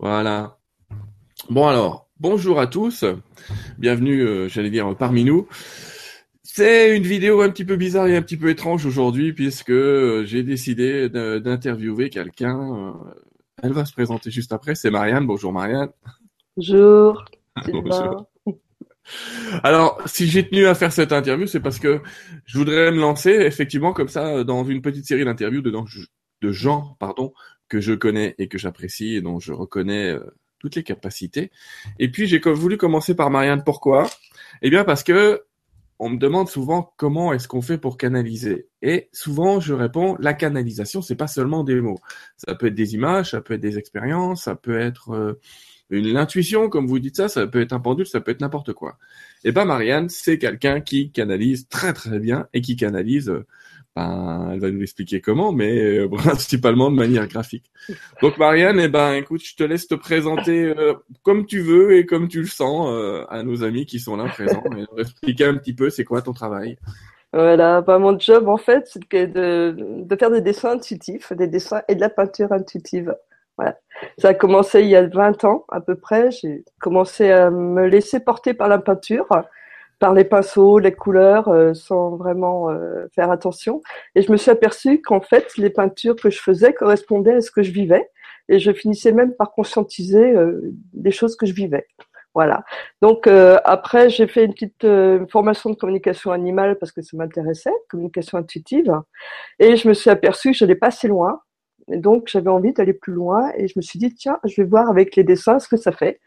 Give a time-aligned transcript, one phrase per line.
[0.00, 0.58] Voilà.
[1.50, 3.04] Bon alors, bonjour à tous.
[3.78, 5.48] Bienvenue, euh, j'allais dire, parmi nous.
[6.44, 10.24] C'est une vidéo un petit peu bizarre et un petit peu étrange aujourd'hui puisque euh,
[10.24, 12.60] j'ai décidé d'interviewer quelqu'un.
[12.60, 12.92] Euh,
[13.60, 14.76] elle va se présenter juste après.
[14.76, 15.26] C'est Marianne.
[15.26, 15.90] Bonjour Marianne.
[16.56, 17.24] Bonjour.
[17.66, 18.30] Bonjour.
[19.64, 22.02] Alors, si j'ai tenu à faire cette interview, c'est parce que
[22.44, 25.72] je voudrais me lancer effectivement comme ça dans une petite série d'interviews de,
[26.42, 27.32] de gens, pardon,
[27.68, 30.20] que je connais et que j'apprécie et dont je reconnais euh,
[30.58, 31.50] toutes les capacités.
[31.98, 33.62] Et puis j'ai voulu commencer par Marianne.
[33.64, 34.08] Pourquoi?
[34.62, 35.42] Eh bien parce que
[36.00, 38.68] on me demande souvent comment est-ce qu'on fait pour canaliser.
[38.82, 42.00] Et souvent je réponds la canalisation c'est pas seulement des mots.
[42.36, 45.40] Ça peut être des images, ça peut être des expériences, ça peut être euh,
[45.90, 48.72] une intuition comme vous dites ça, ça peut être un pendule, ça peut être n'importe
[48.72, 48.98] quoi.
[49.44, 53.46] Et ben Marianne c'est quelqu'un qui canalise très très bien et qui canalise euh,
[53.98, 57.70] ben, elle va nous expliquer comment, mais euh, principalement de manière graphique.
[58.22, 62.06] Donc Marianne, eh ben, écoute, je te laisse te présenter euh, comme tu veux et
[62.06, 65.56] comme tu le sens euh, à nos amis qui sont là présents et expliquer un
[65.56, 66.78] petit peu c'est quoi ton travail.
[67.32, 71.82] Voilà, bah, mon job en fait, c'est de, de faire des dessins intuitifs, des dessins
[71.88, 73.14] et de la peinture intuitive.
[73.56, 73.76] Voilà.
[74.18, 76.30] Ça a commencé il y a 20 ans à peu près.
[76.30, 79.26] J'ai commencé à me laisser porter par la peinture
[79.98, 83.80] par les pinceaux, les couleurs, euh, sans vraiment euh, faire attention.
[84.14, 87.50] Et je me suis aperçue qu'en fait, les peintures que je faisais correspondaient à ce
[87.50, 88.08] que je vivais.
[88.48, 91.86] Et je finissais même par conscientiser euh, des choses que je vivais.
[92.34, 92.64] Voilà.
[93.02, 94.86] Donc après, j'ai fait une petite
[95.28, 98.94] formation de communication animale parce que ça m'intéressait, communication intuitive.
[99.58, 101.40] Et je me suis aperçue que je pas assez loin.
[101.90, 104.68] Et donc j'avais envie d'aller plus loin et je me suis dit tiens, je vais
[104.68, 106.20] voir avec les dessins ce que ça fait.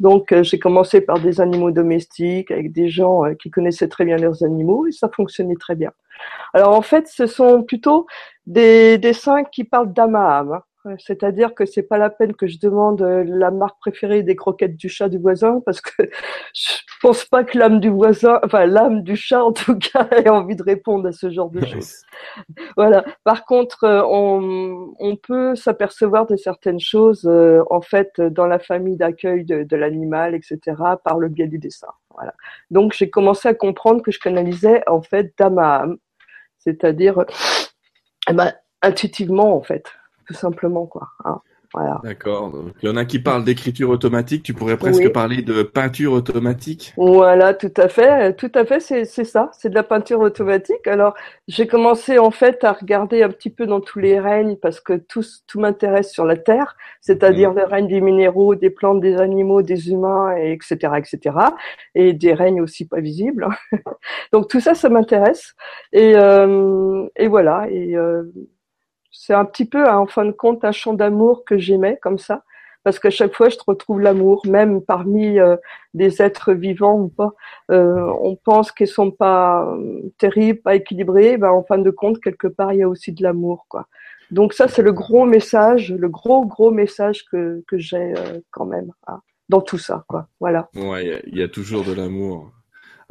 [0.00, 4.04] Donc euh, j'ai commencé par des animaux domestiques avec des gens euh, qui connaissaient très
[4.04, 5.92] bien leurs animaux et ça fonctionnait très bien.
[6.54, 8.06] Alors en fait, ce sont plutôt
[8.46, 10.60] des dessins qui parlent d'âme à âme.
[10.98, 14.76] C'est-à-dire que c'est pas la peine que je demande euh, la marque préférée des croquettes
[14.76, 16.02] du chat du voisin parce que
[16.54, 20.28] je pense pas que l'âme du voisin, enfin l'âme du chat en tout cas, ait
[20.28, 22.02] envie de répondre à ce genre de choses.
[22.76, 23.04] Voilà.
[23.22, 28.58] Par contre, euh, on, on peut s'apercevoir de certaines choses euh, en fait dans la
[28.58, 30.58] famille d'accueil de, de l'animal, etc.
[31.04, 31.92] par le biais du dessin.
[32.10, 32.34] Voilà.
[32.72, 35.98] Donc j'ai commencé à comprendre que je canalisais en fait d'âme à âme,
[36.58, 37.24] c'est-à-dire
[38.28, 39.86] eh ben, intuitivement en fait
[40.32, 41.08] tout simplement quoi.
[41.24, 41.40] Hein.
[41.74, 42.00] Voilà.
[42.04, 42.52] D'accord.
[42.82, 44.42] Il y en a qui parlent d'écriture automatique.
[44.42, 46.92] Tu pourrais presque parler de peinture automatique?
[46.98, 48.78] Voilà, tout à fait, tout à fait.
[48.80, 49.50] C'est c'est ça.
[49.54, 50.86] C'est de la peinture automatique.
[50.86, 51.14] Alors
[51.48, 54.94] j'ai commencé en fait à regarder un petit peu dans tous les règnes parce que
[54.94, 57.56] tout tout m'intéresse sur la terre, c'est-à-dire mmh.
[57.56, 61.36] les règnes des minéraux, des plantes, des animaux, des humains, et etc., etc.
[61.94, 63.48] Et des règnes aussi pas visibles.
[64.32, 65.54] Donc tout ça, ça m'intéresse.
[65.94, 67.66] Et euh, et voilà.
[67.70, 68.24] Et euh,
[69.12, 72.18] c'est un petit peu, hein, en fin de compte, un chant d'amour que j'aimais comme
[72.18, 72.42] ça,
[72.82, 75.56] parce qu'à chaque fois, je retrouve l'amour, même parmi euh,
[75.94, 77.32] des êtres vivants ou pas.
[77.70, 81.36] Euh, on pense qu'ils sont pas euh, terribles, pas équilibrés.
[81.36, 83.86] Ben, en fin de compte, quelque part, il y a aussi de l'amour, quoi.
[84.30, 88.14] Donc ça, c'est le gros message, le gros gros message que que j'ai
[88.50, 90.26] quand même hein, dans tout ça, quoi.
[90.40, 90.70] Voilà.
[90.74, 92.50] Ouais, il y, a toujours de l'amour.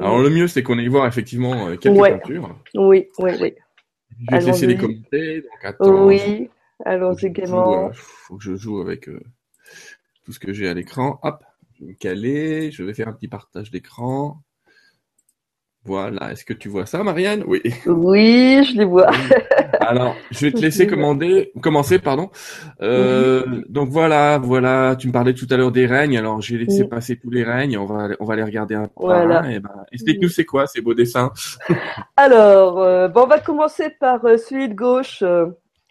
[0.00, 2.56] Alors le mieux, c'est qu'on aille voir effectivement quelques peintures.
[2.74, 3.54] Oui, oui, oui.
[4.18, 5.44] Je vais laisser les commenter.
[5.80, 6.50] oui,
[6.84, 7.90] alors également.
[7.90, 9.20] Il faut que je joue avec euh,
[10.24, 11.18] tout ce que j'ai à l'écran.
[11.22, 12.70] Hop, je vais me caler.
[12.70, 14.42] Je vais faire un petit partage d'écran.
[15.84, 16.30] Voilà.
[16.30, 17.42] Est-ce que tu vois ça, Marianne?
[17.46, 17.60] Oui.
[17.86, 19.10] Oui, je les vois.
[19.80, 22.30] Alors, je vais te laisser commander, commencer, pardon.
[22.80, 24.96] Euh, donc voilà, voilà.
[24.96, 26.16] Tu me parlais tout à l'heure des règnes.
[26.16, 27.78] Alors, j'ai laissé passer tous les règnes.
[27.78, 28.92] On va, on va les regarder un peu.
[28.96, 29.50] Voilà.
[29.50, 31.32] Et ben, explique-nous c'est quoi ces beaux dessins?
[32.16, 35.24] Alors, euh, bon, on va commencer par euh, celui de gauche.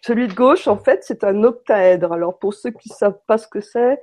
[0.00, 2.12] celui de gauche, en fait, c'est un octaèdre.
[2.12, 4.00] Alors, pour ceux qui savent pas ce que c'est,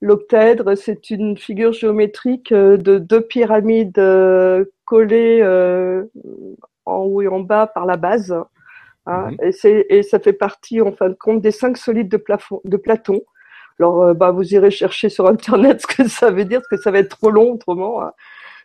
[0.00, 3.98] L'octaèdre, c'est une figure géométrique de deux pyramides
[4.88, 5.42] collées
[6.88, 8.34] en haut et en bas par la base.
[9.06, 9.36] Hein, mhm.
[9.64, 12.76] et, et, ça fait partie, en fin de compte, des cinq solides de, plafond, de
[12.76, 13.20] Platon.
[13.80, 16.76] Alors, euh, bah, vous irez chercher sur Internet ce que ça veut dire, parce que
[16.76, 18.02] ça va être trop long autrement.
[18.02, 18.12] Hein.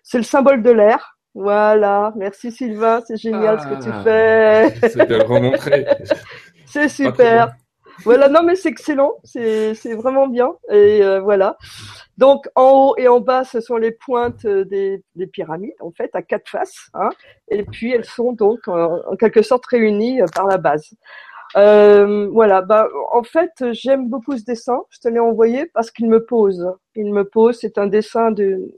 [0.02, 1.18] C'est le symbole de l'air.
[1.34, 2.14] Voilà.
[2.16, 4.90] Merci Sylvain, c'est génial ce que tu ah, fais.
[4.90, 5.88] C'est de le remontrer.
[6.66, 7.56] c'est super.
[8.00, 10.54] Voilà, non mais c'est excellent, c'est vraiment bien.
[10.70, 11.58] Et euh, voilà.
[12.18, 16.10] Donc en haut et en bas, ce sont les pointes des, des pyramides, en fait,
[16.14, 16.90] à quatre faces.
[16.94, 17.10] Hein,
[17.50, 20.94] et puis elles sont donc en, quelque sorte réunies euh, par la base.
[21.56, 24.80] Euh, voilà, bah, en fait, j'aime beaucoup ce dessin.
[24.90, 26.68] Je te l'ai envoyé parce qu'il me pose.
[26.96, 27.60] Il me pose.
[27.60, 28.72] C'est un dessin d'une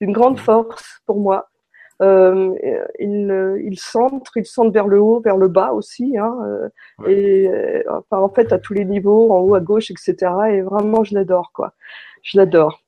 [0.00, 1.49] grande force pour moi.
[2.00, 2.54] Euh,
[2.98, 7.48] il, il centre, il centre vers le haut, vers le bas aussi, hein, euh, et
[7.88, 10.14] enfin, en fait à tous les niveaux, en haut, à gauche, etc.
[10.50, 11.74] Et vraiment, je l'adore, quoi.
[12.22, 12.82] Je l'adore.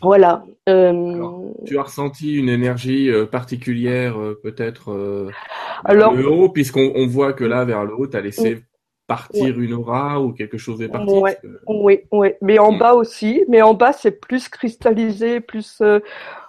[0.00, 0.44] Voilà.
[0.68, 1.52] Euh...
[1.66, 4.92] tu as ressenti une énergie particulière, peut-être
[5.86, 8.64] vers le haut, puisqu'on on voit que là, vers le haut, tu as laissé
[9.06, 11.12] partir une aura ou quelque chose est parti
[11.66, 12.78] Oui, oui, mais en hmm.
[12.78, 13.44] bas aussi.
[13.48, 16.00] Mais en bas, c'est plus cristallisé, plus, euh,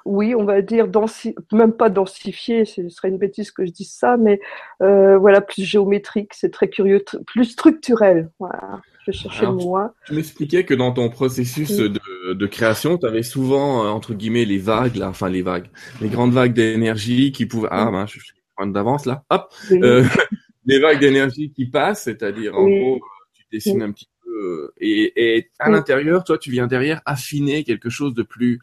[0.05, 3.91] oui, on va dire, densi même pas densifié, ce serait une bêtise que je dise
[3.91, 4.39] ça, mais
[4.81, 8.29] euh, voilà, plus géométrique, c'est très curieux, plus structurel.
[8.39, 8.81] Voilà.
[9.05, 9.75] Je cherchais le mot.
[9.75, 9.93] Hein.
[10.05, 14.45] Tu m'expliquais que dans ton processus de, de, création, tu avais souvent, euh, entre guillemets,
[14.45, 15.67] les vagues, là, enfin les vagues,
[16.01, 17.67] les grandes vagues d'énergie qui pouvaient...
[17.71, 18.33] Ah, ben, je suis
[18.67, 19.23] d'avance là.
[19.29, 19.53] Hop.
[19.71, 20.05] Euh,
[20.65, 23.01] les vagues d'énergie qui passent, c'est-à-dire en gros,
[23.33, 27.63] tu dessines un petit peu euh, et, et à l'intérieur, toi, tu viens derrière affiner
[27.63, 28.59] quelque chose de plus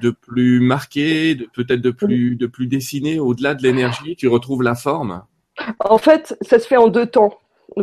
[0.00, 4.62] de plus marqué, de peut-être de plus de plus dessiné au-delà de l'énergie, tu retrouves
[4.62, 5.22] la forme?
[5.80, 7.38] En fait, ça se fait en deux temps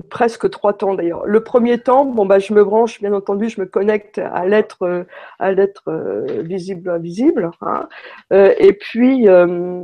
[0.09, 1.25] presque trois temps d'ailleurs.
[1.25, 5.05] Le premier temps, bon bah je me branche bien entendu, je me connecte à l'être
[5.39, 7.87] à l'être euh, visible invisible, hein.
[8.31, 9.83] euh, et puis euh,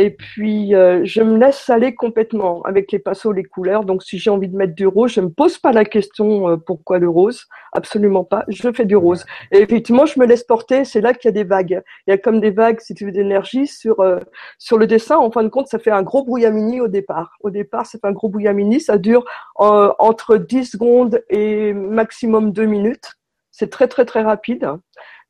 [0.00, 3.84] et puis, euh, je me laisse aller complètement avec les pinceaux, les couleurs.
[3.84, 6.56] Donc, si j'ai envie de mettre du rose, je me pose pas la question euh,
[6.56, 7.46] pourquoi le rose.
[7.72, 8.44] Absolument pas.
[8.46, 9.26] Je fais du rose.
[9.50, 10.84] Et effectivement, je me laisse porter.
[10.84, 11.82] C'est là qu'il y a des vagues.
[12.06, 14.20] Il y a comme des vagues, si tu veux, d'énergie sur euh,
[14.56, 15.16] sur le dessin.
[15.16, 17.36] En fin de compte, ça fait un gros brouillamini au départ.
[17.40, 18.80] Au départ, c'est un gros brouillamini.
[18.80, 19.24] Ça dure
[19.56, 23.14] entre 10 secondes et maximum 2 minutes.
[23.50, 24.70] C'est très, très, très rapide.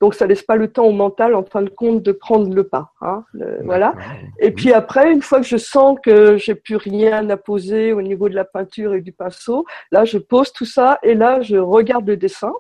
[0.01, 2.65] Donc ça laisse pas le temps au mental, en fin de compte, de prendre le
[2.65, 2.93] pas.
[3.01, 3.25] Hein,
[3.65, 3.95] voilà.
[4.39, 8.03] Et puis après, une fois que je sens que j'ai plus rien à poser au
[8.03, 11.57] niveau de la peinture et du pinceau, là je pose tout ça et là je
[11.57, 12.53] regarde le dessin.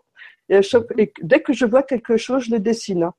[0.49, 0.61] Et,
[1.23, 3.11] dès que je vois quelque chose, je le dessine.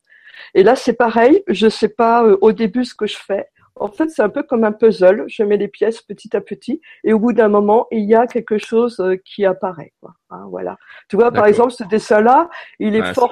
[0.53, 3.47] Et là c'est pareil, je sais pas euh, au début ce que je fais.
[3.75, 5.23] En fait, c'est un peu comme un puzzle.
[5.27, 8.27] Je mets les pièces petit à petit, et au bout d'un moment, il y a
[8.27, 9.93] quelque chose euh, qui apparaît.
[10.01, 10.15] Quoi.
[10.31, 10.75] Hein, voilà.
[11.07, 12.49] Tu vois, par exemple, ce dessin-là,
[12.79, 13.31] il est fort.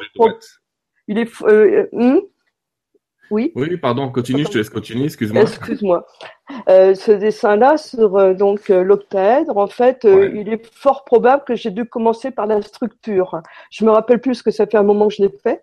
[1.08, 1.30] Il est.
[1.44, 2.20] Euh, hmm?
[3.30, 3.52] Oui.
[3.56, 5.42] Oui, pardon, continue, je te laisse continuer, excuse-moi.
[5.44, 6.06] Excuse-moi.
[6.70, 11.44] Euh, ce dessin-là sur euh, donc euh, l'octaèdre, en fait, euh, il est fort probable
[11.44, 13.42] que j'ai dû commencer par la structure.
[13.70, 15.62] Je me rappelle plus que ça fait un moment que je l'ai fait.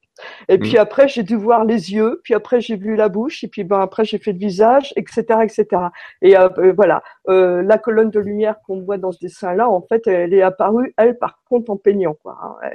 [0.48, 0.80] Et puis hmm.
[0.80, 3.80] après, j'ai dû voir les yeux, puis après j'ai vu la bouche, et puis ben
[3.80, 5.66] après j'ai fait le visage, etc., etc.
[6.22, 6.34] Et
[6.76, 10.94] voilà, la colonne de lumière qu'on voit dans ce dessin-là, en fait, elle est apparue,
[10.98, 12.38] elle, par contre, en peignant, quoi.
[12.42, 12.68] Hein.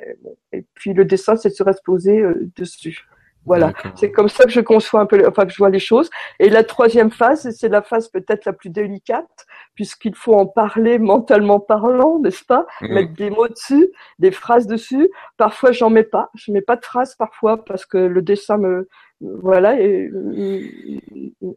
[0.52, 2.22] Et puis le dessin, c'est se reste posé
[2.58, 3.08] dessus.
[3.46, 6.10] Voilà, c'est comme ça que je conçois un peu, enfin que je vois les choses.
[6.40, 11.00] Et la troisième phase, c'est la phase peut-être la plus délicate, puisqu'il faut en parler
[11.00, 12.68] mentalement parlant, n'est-ce pas?
[12.82, 12.94] Mmh.
[12.94, 13.90] Mettre des mots dessus,
[14.20, 15.10] des phrases dessus.
[15.38, 16.30] Parfois, j'en mets pas.
[16.36, 18.88] Je mets pas de phrases parfois parce que le dessin me
[19.22, 20.10] voilà est,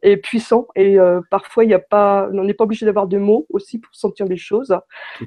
[0.03, 3.19] est puissant et euh, parfois il n'y a pas on n'est pas obligé d'avoir de
[3.19, 4.77] mots aussi pour sentir les choses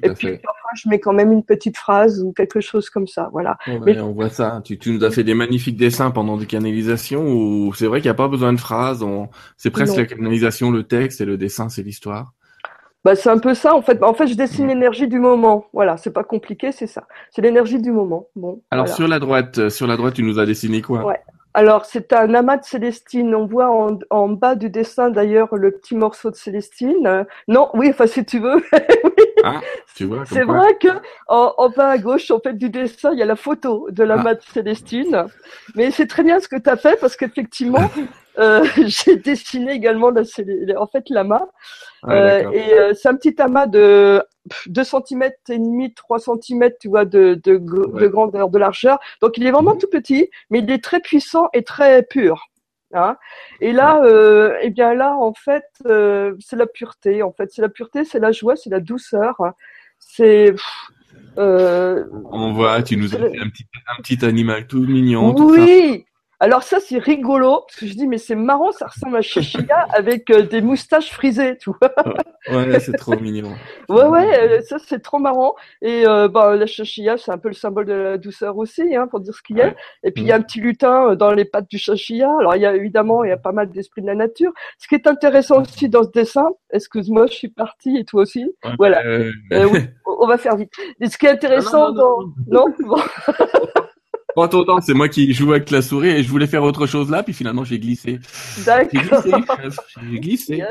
[0.02, 3.30] et puis parfois je mets quand même une petite phrase ou quelque chose comme ça
[3.32, 3.56] voilà
[3.86, 3.98] Mais...
[4.00, 7.72] on voit ça tu, tu, nous as fait des magnifiques dessins pendant des canalisations où
[7.74, 9.28] c'est vrai qu'il n'y a pas besoin de phrases on...
[9.56, 12.32] c'est presque la canalisation le texte et le dessin c'est l'histoire
[13.02, 14.02] bah, c'est un peu ça en fait.
[14.02, 14.68] En fait, je dessine mm.
[14.68, 15.66] l'énergie du moment.
[15.72, 17.06] Voilà, c'est pas compliqué, c'est ça.
[17.30, 18.26] C'est l'énergie du moment.
[18.34, 18.62] Bon.
[18.72, 21.04] Alors sur la droite, sur la droite, tu nous as dessiné quoi?
[21.04, 21.20] Ouais.
[21.56, 23.34] Alors c'est un amas de Célestine.
[23.34, 27.24] On voit en, en bas du dessin d'ailleurs le petit morceau de Célestine.
[27.48, 28.62] non, oui, enfin si tu veux.
[29.42, 29.62] ah,
[29.94, 30.26] tu vois.
[30.26, 30.88] C'est vrai que
[31.28, 34.04] en, en, bas à gauche, en fait, du dessin, il y a la photo de
[34.04, 34.34] l'amas ah.
[34.34, 35.24] de Célestine.
[35.74, 37.90] Mais c'est très bien ce que tu as fait parce qu'effectivement,
[38.38, 40.22] euh, j'ai dessiné également la,
[40.80, 41.48] en fait l'amas.
[42.02, 44.22] Ah, euh, et euh, c'est un petit amas de
[44.66, 48.98] 2 cm et demi, 3 cm, tu vois, de, de, de grandeur, de largeur.
[49.20, 49.80] Donc il est vraiment mhm.
[49.80, 52.48] tout petit, mais il est très puissant et très pur.
[52.94, 53.16] Hein.
[53.60, 57.22] Et là, euh, eh bien là, en fait, c'est la pureté.
[57.22, 59.34] En fait, c'est la pureté, c'est la joie, c'est la douceur.
[59.98, 60.54] C'est
[61.38, 65.34] on voit, tu nous as fait un petit, un petit animal tout mignon.
[65.36, 66.06] Oui,
[66.38, 69.86] alors ça, c'est rigolo, parce que je dis, mais c'est marrant, ça ressemble à Chichia
[69.94, 71.90] avec euh, des moustaches frisées, tu vois.
[72.50, 73.54] ouais, c'est trop mignon.
[73.88, 75.54] ouais, ouais, euh, ça, c'est trop marrant.
[75.80, 79.06] Et euh, bah, la Chichia, c'est un peu le symbole de la douceur aussi, hein,
[79.06, 79.74] pour dire ce qu'il y a.
[80.02, 82.30] Et puis, il y a un petit lutin dans les pattes du Chichia.
[82.38, 84.52] Alors, il y a évidemment, il y a pas mal d'esprit de la nature.
[84.76, 88.46] Ce qui est intéressant aussi dans ce dessin, excuse-moi, je suis partie, et toi aussi.
[88.76, 89.02] voilà.
[89.50, 90.72] oui, on va faire vite.
[91.00, 92.18] Et ce qui est intéressant dans...
[92.48, 92.66] non,
[94.36, 96.86] non Pas autant, c'est moi qui joue avec la souris et je voulais faire autre
[96.86, 98.18] chose là, puis finalement j'ai glissé.
[98.64, 99.22] D'accord.
[100.02, 100.64] J'ai glissé.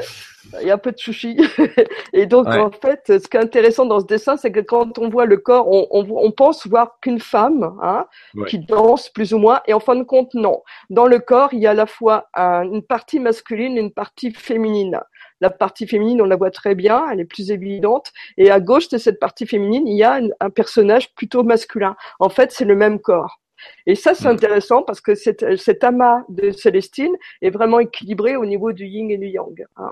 [0.61, 1.37] Il y a un peu de sushi.
[2.13, 5.09] Et donc, en fait, ce qui est intéressant dans ce dessin, c'est que quand on
[5.09, 8.05] voit le corps, on, on, on pense voir qu'une femme hein,
[8.47, 9.61] qui danse plus ou moins.
[9.67, 10.61] Et en fin de compte, non.
[10.89, 14.31] Dans le corps, il y a à la fois une partie masculine et une partie
[14.31, 14.99] féminine.
[15.41, 18.11] La partie féminine, on la voit très bien, elle est plus évidente.
[18.37, 21.95] Et à gauche de cette partie féminine, il y a un personnage plutôt masculin.
[22.19, 23.41] En fait, c'est le même corps.
[23.85, 24.31] Et ça, c'est mm.
[24.31, 29.11] intéressant parce que cet, cet, amas de Célestine est vraiment équilibré au niveau du yin
[29.11, 29.65] et du yang.
[29.77, 29.91] Hein.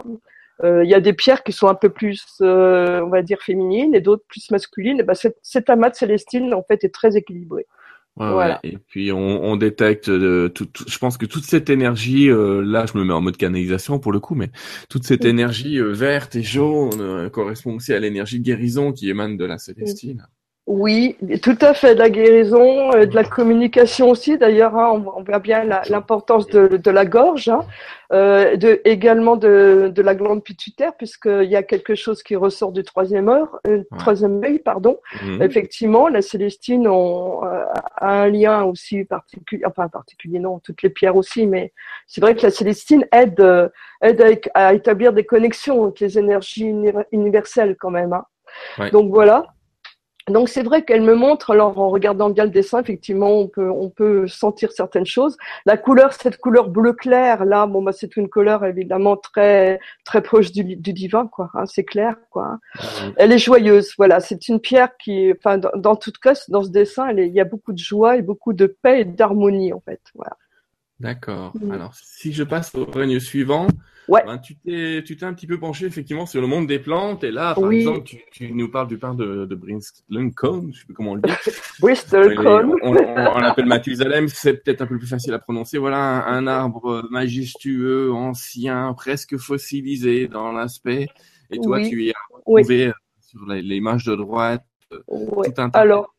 [0.63, 3.42] Euh, il y a des pierres qui sont un peu plus, euh, on va dire,
[3.42, 5.00] féminines et d'autres plus masculines.
[5.00, 7.65] Et ben, cet, cet, amas de Célestine, en fait, est très équilibré.
[8.15, 8.60] voilà.
[8.63, 12.98] Et puis on, on détecte, euh, tout, je pense que toute cette énergie, là je
[12.98, 14.51] me mets en mode canalisation pour le coup, mais
[14.88, 19.46] toute cette énergie verte et jaune correspond aussi à l'énergie de guérison qui émane de
[19.46, 20.27] la Célestine.
[20.65, 24.38] Oui, tout à fait, de la guérison, de la communication aussi.
[24.38, 27.65] D'ailleurs, hein, on, voit bien l'importance de, de, la gorge, hein,
[28.13, 32.72] euh, de, également de, de, la glande pituitaire, puisqu'il y a quelque chose qui ressort
[32.72, 34.60] du troisième, heure, euh, troisième œil.
[34.60, 35.00] Pardon.
[35.22, 35.41] Mhm.
[35.41, 37.65] Effectivement, la célestine on, euh,
[37.98, 41.74] a un lien aussi particulier, enfin particulier, non, toutes les pierres aussi, mais
[42.08, 43.67] c'est vrai que la célestine aide, euh,
[44.01, 46.74] aide à, établir des connexions avec les énergies
[47.12, 48.13] universelles quand même.
[48.13, 48.89] Hein.
[48.93, 49.52] Donc voilà.
[50.30, 53.70] Donc c'est vrai qu'elle me montre, alors en regardant bien le dessin, effectivement, on peut
[53.70, 55.36] on peut sentir certaines choses.
[55.65, 60.22] La couleur, cette couleur bleu clair, là, bon bah c'est une couleur évidemment très très
[60.22, 61.50] proche du, du divin, quoi.
[61.53, 62.60] Hein, c'est clair, quoi.
[63.18, 64.22] Elle est joyeuse, voilà.
[64.22, 67.46] C'est une pierre qui, enfin, dans, dans toute cas, dans ce dessin, il y a
[67.46, 70.38] beaucoup de joie et beaucoup de paix et d'harmonie en fait, voilà.
[71.03, 71.53] D'accord.
[71.62, 71.72] Mm.
[71.72, 73.67] Alors si je passe au règne suivant,
[74.07, 74.22] Ouais.
[74.25, 77.24] Ben, tu t'es, tu t'es un petit peu penché effectivement sur le monde des plantes
[77.24, 80.79] et là, par exemple, tu, tu, nous parles du pain de, de Bristol Cone, je
[80.79, 81.33] sais plus comment on le dit.
[81.79, 82.74] Bristol Cone.
[82.81, 85.77] On, on, on l'appelle Mathusalem, c'est peut-être un peu plus facile à prononcer.
[85.77, 91.07] Voilà un, un, arbre majestueux, ancien, presque fossilisé dans l'aspect.
[91.50, 91.89] Et toi, oui.
[91.89, 92.93] tu y as retrouvé oui.
[93.22, 94.65] sur l'image de droite
[95.07, 95.51] ouais.
[95.53, 96.12] tout un Alors.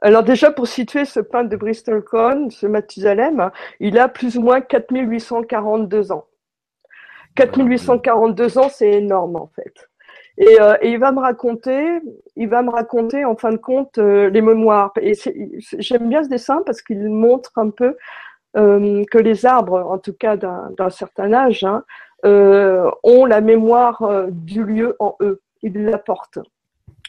[0.00, 3.50] Alors déjà, pour situer ce pin de Bristol Cone, ce Mathusalem,
[3.80, 6.26] il a plus ou moins 4842 ans.
[7.34, 9.88] 4842 ans, c'est énorme en fait.
[10.38, 12.00] Et, euh, et, il va me raconter,
[12.36, 14.92] il va me raconter en fin de compte euh, les mémoires.
[15.00, 15.12] Et
[15.78, 17.96] j'aime bien ce dessin parce qu'il montre un peu
[18.56, 21.84] euh, que les arbres, en tout cas d'un certain âge, hein,
[22.24, 25.42] ont la mémoire du lieu en eux.
[25.62, 26.38] Ils l'apportent.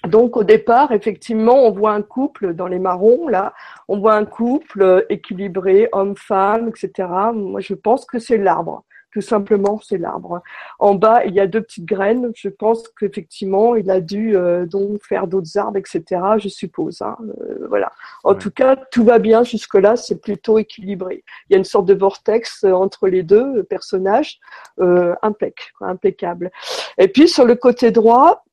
[0.07, 3.53] Donc au départ, effectivement, on voit un couple dans les marrons, là,
[3.87, 7.09] on voit un couple équilibré, homme-femme, etc.
[7.33, 8.83] Moi, je pense que c'est l'arbre
[9.15, 10.41] tout simplement, c'est l'arbre.
[10.77, 12.33] En bas, il y a deux petites graines.
[12.35, 16.21] Je pense qu'effectivement, il a dû euh, donc faire d'autres arbres, etc.
[16.37, 17.01] Je suppose.
[17.01, 17.15] Hein.
[17.21, 17.93] Euh, voilà.
[18.25, 18.37] En ouais.
[18.37, 19.95] tout cas, tout va bien jusque-là.
[19.95, 21.23] C'est plutôt équilibré.
[21.49, 24.37] Il y a une sorte de vortex euh, entre les deux personnages,
[24.81, 26.51] euh, impec, impeccable.
[26.97, 28.43] Et puis sur le côté droit,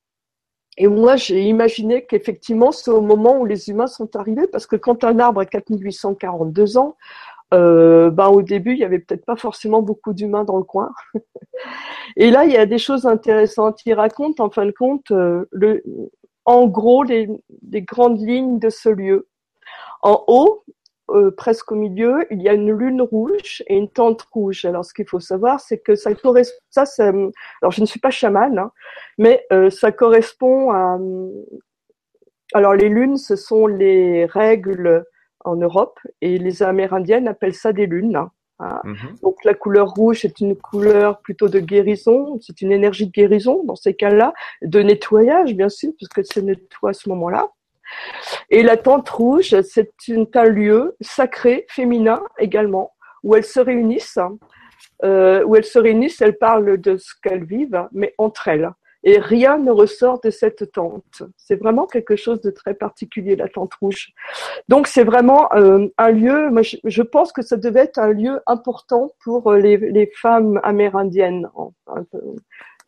[0.82, 4.74] et moi, j'ai imaginé qu'effectivement, c'est au moment où les humains sont arrivés, parce que
[4.74, 6.96] quand un arbre a 4842 ans,
[7.54, 10.90] euh, ben au début, il y avait peut-être pas forcément beaucoup d'humains dans le coin.
[12.16, 13.86] et là, il y a des choses intéressantes.
[13.86, 15.44] Il raconte, en fin de compte, euh,
[16.46, 17.28] en gros, les,
[17.82, 19.28] grandes lignes de ce lieu.
[20.00, 20.64] En haut,
[21.11, 24.64] euh, presque au milieu, il y a une lune rouge et une tente rouge.
[24.64, 26.59] Alors, ce qu'il faut savoir, c'est que ça correspond.
[26.71, 27.09] Ça, ça,
[27.61, 28.73] alors, je ne suis pas chamane, hein,
[29.18, 30.99] mais euh, ça correspond à.
[32.54, 35.04] Alors, les lunes, ce sont les règles
[35.44, 38.16] en Europe et les Amérindiennes appellent ça des lunes.
[38.16, 38.30] Hein.
[38.85, 39.21] Mm-hmm.
[39.23, 43.64] Donc la couleur rouge est une couleur plutôt de guérison, c'est une énergie de guérison
[43.64, 44.32] dans ces cas-là,
[44.62, 47.50] de nettoyage bien sûr, parce que c'est nettoie à ce moment-là.
[48.50, 49.92] Et la tente rouge, c'est
[50.34, 54.18] un lieu sacré, féminin également, où elles se réunissent,
[55.04, 58.70] euh, où elles se réunissent, elles parlent de ce qu'elles vivent, mais entre elles
[59.04, 61.22] et rien ne ressort de cette tente.
[61.37, 64.12] C'est vraiment quelque chose de très particulier, la tente rouge.
[64.68, 68.40] Donc c'est vraiment euh, un lieu, moi je, pense que ça devait être un lieu
[68.46, 71.49] important pour les, les femmes amérindiennes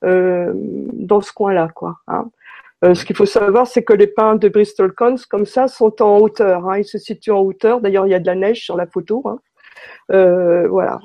[0.04, 1.96] euh, dans ce coin-là, quoi.
[2.06, 2.30] Hein.
[2.84, 6.02] Euh, ce qu'il faut savoir, c'est que les pins de Bristol Cons, comme ça, sont
[6.02, 6.68] en hauteur.
[6.68, 6.78] Hein.
[6.78, 7.80] Ils se situent en hauteur.
[7.80, 9.22] D'ailleurs, il y a de la neige sur la photo.
[9.24, 9.38] Hein.
[10.12, 10.98] Euh, voilà.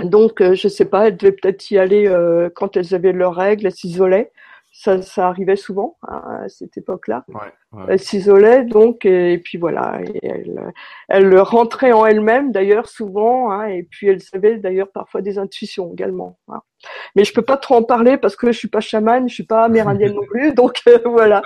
[0.00, 2.10] Donc, euh, je sais pas, elles devaient peut-être y aller
[2.54, 4.32] quand elles avaient leurs règles, elles s'isolaient.
[4.72, 7.24] Ça, ça arrivait souvent hein, à cette époque-là.
[7.76, 7.84] Ouais.
[7.88, 10.72] Elles s'isolaient donc, et, et, puis voilà, et elles,
[11.08, 15.92] elles rentraient en elles-mêmes d'ailleurs souvent, hein, et puis elles avaient d'ailleurs parfois des intuitions
[15.92, 16.38] également.
[16.48, 16.62] Hein.
[17.14, 19.44] Mais je peux pas trop en parler parce que je suis pas chamane, je suis
[19.44, 21.42] pas amérindienne non plus, donc euh, voilà.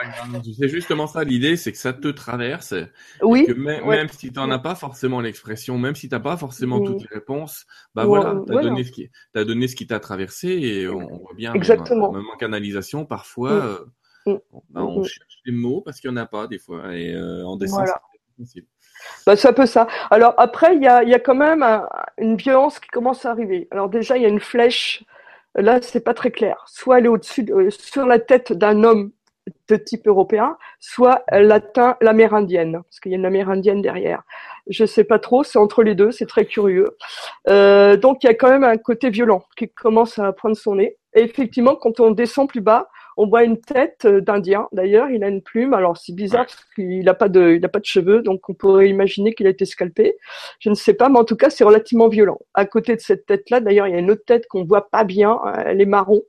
[0.58, 2.74] C'est justement ça l'idée, c'est que ça te traverse.
[3.22, 3.46] Oui.
[3.46, 6.80] Que même, si tu n'en as pas forcément l'expression, même si tu n'as pas forcément
[6.80, 10.00] toutes les réponses, bah voilà, tu as, donné ce qui, as donné ce qui t'a
[10.00, 11.52] traversé et on, voit bien.
[11.54, 12.12] Exactement.
[12.12, 13.78] Même, en canalisation, parfois, euh,
[14.26, 17.44] bah, on cherche des mots parce qu'il n'y en a pas des fois et euh,
[17.44, 18.66] en dessin, c'est possible.
[19.26, 19.86] Bah, c'est un peu ça.
[20.10, 21.64] Alors après, il y a, y a quand même
[22.18, 23.68] une violence qui commence à arriver.
[23.70, 25.04] Alors déjà, il y a une flèche.
[25.54, 26.62] Là, c'est pas très clair.
[26.66, 29.10] Soit elle est au-dessus, euh, sur la tête d'un homme
[29.68, 34.22] de type européen, soit elle atteint l'amérindienne, parce qu'il y a une amérindienne derrière.
[34.68, 36.96] Je sais pas trop, c'est entre les deux, c'est très curieux.
[37.48, 40.76] Euh, donc il y a quand même un côté violent qui commence à prendre son
[40.76, 40.96] nez.
[41.14, 42.88] Et effectivement, quand on descend plus bas,
[43.20, 44.66] on voit une tête euh, d'Indien.
[44.72, 45.74] D'ailleurs, il a une plume.
[45.74, 48.54] Alors c'est bizarre parce qu'il n'a pas de, il a pas de cheveux, donc on
[48.54, 50.16] pourrait imaginer qu'il a été scalpé.
[50.58, 52.38] Je ne sais pas, mais en tout cas, c'est relativement violent.
[52.54, 55.04] À côté de cette tête-là, d'ailleurs, il y a une autre tête qu'on voit pas
[55.04, 55.38] bien.
[55.66, 56.22] Elle est marron.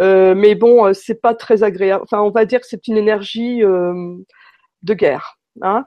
[0.00, 2.04] Euh, mais bon, euh, c'est pas très agréable.
[2.04, 4.14] Enfin, on va dire que c'est une énergie euh,
[4.82, 5.38] de guerre.
[5.60, 5.86] Hein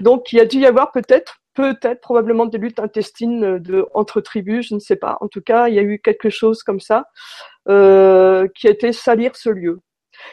[0.00, 4.20] Donc, il y a dû y avoir peut-être peut-être probablement des luttes intestines de, entre
[4.20, 5.18] tribus, je ne sais pas.
[5.20, 7.08] En tout cas, il y a eu quelque chose comme ça
[7.68, 9.80] euh, qui a été salir ce lieu.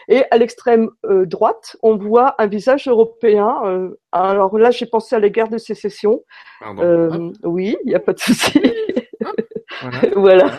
[0.08, 3.56] Et à l'extrême euh, droite, on voit un visage européen.
[3.66, 6.24] Euh, alors là, j'ai pensé à la guerre de sécession.
[6.80, 8.62] Euh, oui, il n'y a pas de souci.
[10.16, 10.52] voilà.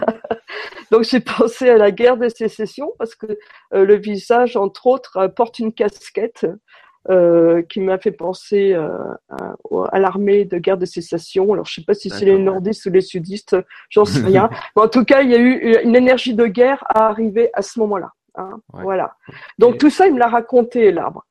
[0.91, 3.27] Donc j'ai pensé à la guerre de sécession parce que
[3.73, 6.47] le visage, entre autres, porte une casquette
[7.09, 8.89] euh, qui m'a fait penser euh,
[9.29, 9.55] à,
[9.93, 11.53] à l'armée de guerre de sécession.
[11.53, 13.57] Alors, je sais pas si c'est les nordistes ou les sudistes,
[13.91, 14.51] j'en sais rien.
[14.75, 17.63] Mais en tout cas, il y a eu une énergie de guerre à arriver à
[17.63, 18.11] ce moment-là.
[18.37, 18.61] Hein.
[18.73, 19.17] Voilà.
[19.59, 21.25] Donc tout ça, il me l'a raconté, l'arbre.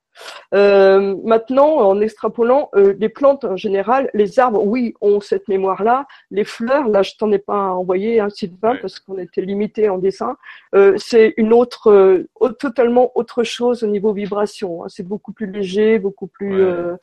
[0.54, 6.06] Euh, maintenant, en extrapolant euh, les plantes en général, les arbres, oui, ont cette mémoire-là.
[6.32, 9.98] Les fleurs, là, je t'en ai pas envoyé, hein, Sylvain, parce qu'on était limité en
[9.98, 10.38] dessin.
[10.76, 12.28] Euh, c'est une autre, euh,
[12.60, 14.84] totalement autre chose au niveau vibration.
[14.84, 14.88] Hein.
[14.90, 16.96] C'est beaucoup plus léger, beaucoup plus euh,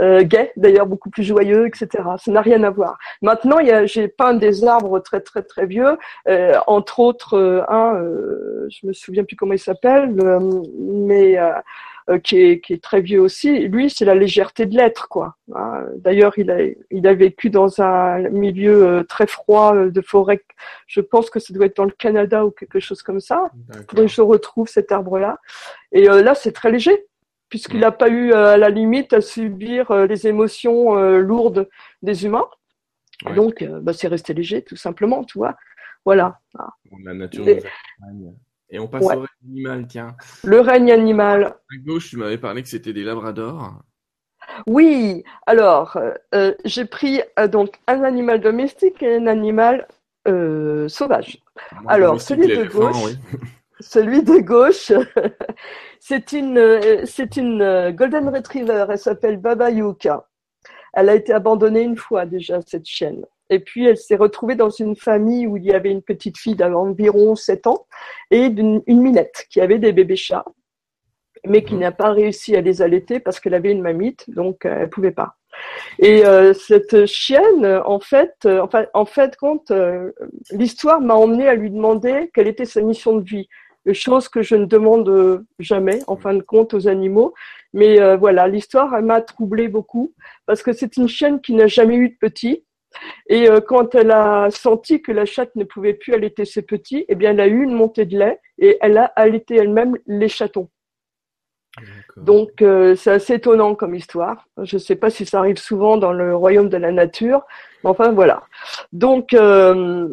[0.00, 2.04] euh, gai, d'ailleurs, beaucoup plus joyeux, etc.
[2.18, 2.98] Ça n'a rien à voir.
[3.22, 5.96] Maintenant, j'ai peint des arbres très très très vieux,
[6.66, 8.02] entre autres un,
[8.68, 10.14] je me souviens plus comment il s'appelle,
[10.78, 11.38] mais
[12.08, 15.34] euh, qui, est, qui, est, très vieux aussi, lui, c'est la légèreté de l'être, quoi.
[15.52, 15.86] Hein.
[15.96, 16.58] D'ailleurs, il a,
[16.92, 20.40] il a vécu dans un milieu euh, très froid euh, de forêt.
[20.86, 23.50] Je pense que ça doit être dans le Canada ou quelque chose comme ça.
[23.92, 25.38] Donc, je retrouve cet arbre-là.
[25.90, 27.06] Et là, c'est très léger,
[27.48, 31.68] puisqu'il n'a pas eu, à la limite, à subir les émotions lourdes
[32.02, 32.46] des humains.
[33.34, 35.56] Donc, bah, c'est resté léger, tout simplement, tu vois.
[36.04, 36.38] Voilà.
[37.02, 37.44] La nature.
[38.70, 40.16] Et on passe au règne animal, tiens.
[40.44, 41.44] Le règne animal.
[41.44, 43.82] À gauche, tu m'avais parlé que c'était des labradors.
[44.66, 49.86] Oui, alors euh, euh, j'ai pris euh, donc un animal domestique et un animal
[50.88, 51.38] sauvage.
[51.86, 53.14] alors celui de gauche,
[53.78, 54.92] celui de gauche,
[56.00, 58.86] c'est une c'est une golden retriever.
[58.88, 60.28] Elle s'appelle Baba Yuka.
[60.94, 63.24] Elle a été abandonnée une fois déjà cette chienne.
[63.50, 66.56] Et puis, elle s'est retrouvée dans une famille où il y avait une petite fille
[66.56, 67.86] d'environ 7 ans
[68.30, 70.44] et une, minette qui avait des bébés chats,
[71.46, 71.80] mais qui mhm.
[71.80, 75.12] n'a pas réussi à les allaiter parce qu'elle avait une mamite, donc euh, elle pouvait
[75.12, 75.36] pas.
[75.98, 79.72] Et euh, cette chienne, en fait, euh, enfin, en fait, quand
[80.50, 83.48] l'histoire m'a emmené à lui demander quelle était sa mission de vie,
[83.92, 87.34] chose que je ne demande jamais, en fin de compte, aux animaux.
[87.72, 90.12] Mais voilà, l'histoire m'a troublée beaucoup
[90.44, 92.65] parce que c'est une chienne qui n'a jamais eu de petit,
[93.28, 97.04] et euh, quand elle a senti que la chatte ne pouvait plus allaiter ses petits,
[97.08, 100.28] eh bien, elle a eu une montée de lait et elle a allaité elle-même les
[100.28, 100.68] chatons.
[102.16, 104.48] Donc, euh, c'est assez étonnant comme histoire.
[104.62, 107.42] Je ne sais pas si ça arrive souvent dans le royaume de la nature,
[107.84, 108.44] mais enfin voilà.
[108.92, 110.08] Donc, euh,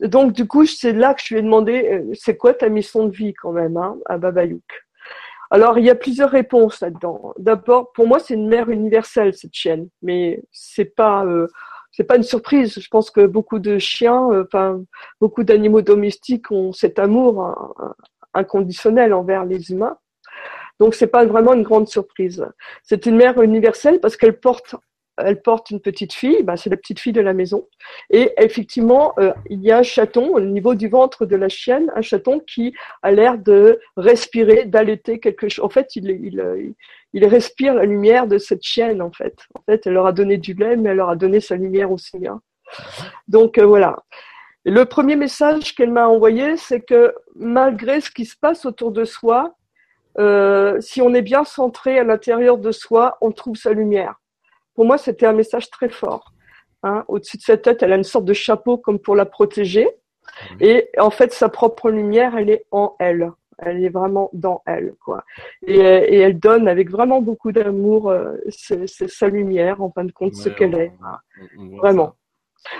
[0.00, 3.14] donc du coup, c'est là que je lui ai demandé, c'est quoi ta mission de
[3.14, 4.62] vie quand même hein, à Babayouk?
[5.50, 7.34] Alors, il y a plusieurs réponses là-dedans.
[7.38, 11.26] D'abord, pour moi, c'est une mère universelle cette chienne, mais c'est pas
[11.96, 12.78] c'est pas une surprise.
[12.80, 14.82] Je pense que beaucoup de chiens, euh, enfin
[15.20, 17.94] beaucoup d'animaux domestiques ont cet amour hein,
[18.34, 19.96] inconditionnel envers les humains.
[20.80, 22.44] Donc c'est pas vraiment une grande surprise.
[22.82, 24.74] C'est une mère universelle parce qu'elle porte
[25.16, 27.68] elle porte une petite fille, bah, c'est la petite fille de la maison.
[28.10, 31.90] Et effectivement, euh, il y a un chaton au niveau du ventre de la chienne,
[31.94, 35.64] un chaton qui a l'air de respirer, d'allaiter quelque chose.
[35.64, 36.74] En fait, il,
[37.12, 39.36] il, respire la lumière de cette chienne, en fait.
[39.54, 41.92] En fait, elle leur a donné du lait, mais elle leur a donné sa lumière
[41.92, 42.26] aussi.
[42.26, 42.40] Hein.
[43.28, 43.96] Donc euh, voilà.
[44.64, 49.04] le premier message qu'elle m'a envoyé, c'est que malgré ce qui se passe autour de
[49.04, 49.54] soi,
[50.18, 54.16] euh, si on est bien centré à l'intérieur de soi, on trouve sa lumière
[54.74, 56.32] pour moi, c'était un message très fort.
[56.82, 57.04] Hein.
[57.08, 59.88] Au-dessus de sa tête, elle a une sorte de chapeau comme pour la protéger.
[60.60, 63.30] Et en fait, sa propre lumière, elle est en elle.
[63.58, 65.24] Elle est vraiment dans elle, quoi.
[65.64, 70.34] Et, et elle donne avec vraiment beaucoup d'amour euh, sa lumière, en fin de compte,
[70.34, 70.92] ce qu'elle est.
[71.76, 72.16] Vraiment.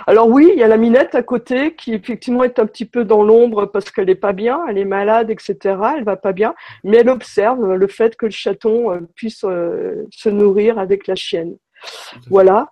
[0.06, 3.04] Alors oui, il y a la minette à côté qui effectivement est un petit peu
[3.04, 5.76] dans l'ombre parce qu'elle n'est pas bien, elle est malade, etc.
[5.96, 6.54] Elle va pas bien,
[6.84, 11.14] mais elle observe le fait que le chaton euh, puisse euh, se nourrir avec la
[11.14, 11.56] chienne.
[12.28, 12.70] Voilà.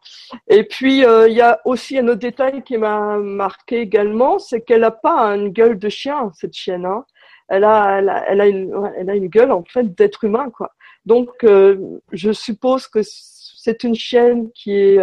[0.49, 4.63] Et puis euh, il y a aussi un autre détail qui m'a marqué également, c'est
[4.63, 6.87] qu'elle n'a pas une gueule de chien cette chienne.
[6.87, 7.05] Hein.
[7.49, 7.99] Elle a,
[8.47, 10.73] une, elle a une gueule en fait d'être humain quoi.
[11.05, 14.99] Donc je suppose que c'est une chienne qui est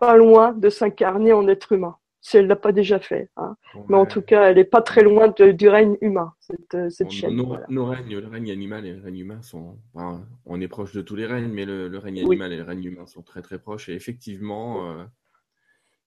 [0.00, 3.28] pas loin de s'incarner en être humain, si elle l'a pas déjà fait.
[3.36, 3.54] Hein.
[3.90, 7.10] Mais en tout cas, elle est pas très loin du règne humain, cette, euh, cette
[7.10, 7.36] chaîne.
[7.36, 9.76] Nos, règnes, le règne animal et le règne humain sont.
[9.94, 13.04] on est proche de tous les règnes, mais le, règne animal et le règne humain
[13.04, 13.90] sont très très proches.
[13.90, 15.04] Et effectivement, euh,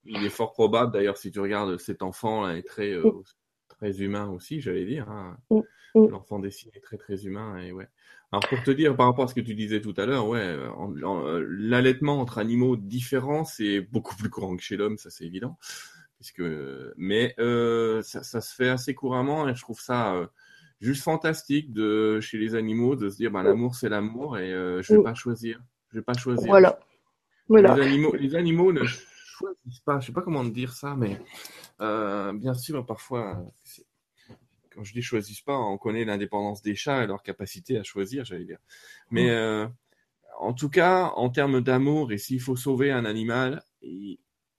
[0.06, 3.12] il est fort probable, d'ailleurs, si tu regardes cet enfant là, est très, euh,
[3.67, 5.08] très humain aussi, j'allais dire.
[5.12, 5.38] Hein.
[5.93, 7.88] L'enfant dessiné est très très humain et ouais.
[8.32, 10.56] Alors pour te dire par rapport à ce que tu disais tout à l'heure, ouais,
[11.47, 15.58] l'allaitement entre animaux différents c'est beaucoup plus courant que chez l'homme, ça c'est évident.
[16.17, 16.41] Puisque,
[16.97, 20.25] mais euh, ça, ça, se fait assez couramment et je trouve ça euh,
[20.82, 24.82] juste fantastique de chez les animaux de se dire bah, l'amour c'est l'amour et euh,
[24.82, 26.47] je vais pas choisir, je vais pas choisir.
[26.47, 26.80] Voilà.
[27.47, 27.75] voilà.
[27.75, 29.99] Les animaux, les animaux ne choisissent pas.
[29.99, 31.19] Je sais pas comment dire ça, mais
[31.80, 33.39] bien sûr parfois
[34.73, 38.25] quand je dis choisissent pas, on connaît l'indépendance des chats et leur capacité à choisir,
[38.25, 38.60] j'allais dire.
[39.12, 39.71] Mais mm.
[40.39, 43.63] en tout cas, en termes d'amour, et s'il faut sauver un animal,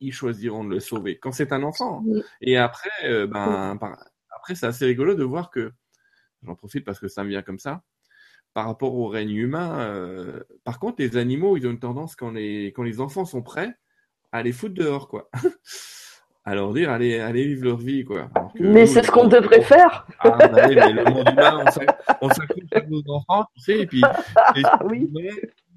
[0.01, 1.19] ils, choisiront de le sauver.
[1.19, 2.03] Quand c'est un enfant.
[2.03, 2.21] Mm.
[2.41, 3.79] Et après, euh, ben,
[4.31, 5.73] après, c'est assez rigolo de voir que,
[6.43, 7.83] j'en profite parce que ça me vient comme ça,
[8.55, 12.31] par rapport au règne humain, euh, par contre, les animaux, ils ont une tendance, quand
[12.31, 13.75] les, quand les enfants sont prêts,
[14.33, 15.31] à les foutre dehors, quoi.
[16.45, 18.31] à leur dire allez, allez vivre leur vie quoi.
[18.59, 20.07] mais c'est ce qu'on devrait faire.
[20.21, 21.63] Ah, bah mais le monde humain,
[22.23, 24.01] on s'accroche à nos enfants, tu sais, et puis
[24.57, 25.11] et, oui.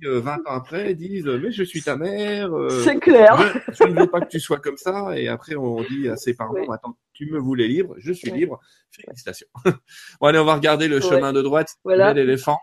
[0.04, 2.56] 20 ans après, disent mais je suis ta mère.
[2.56, 3.38] Euh, c'est clair.
[3.72, 6.34] Je, ne veux pas que tu sois comme ça, et après on dit à ses
[6.34, 8.60] parents attends, tu me voulais libre, je suis libre,
[8.92, 9.48] félicitations.
[9.66, 12.14] bon allez, on va regarder le chemin de droite, voilà.
[12.14, 12.60] l'éléphant.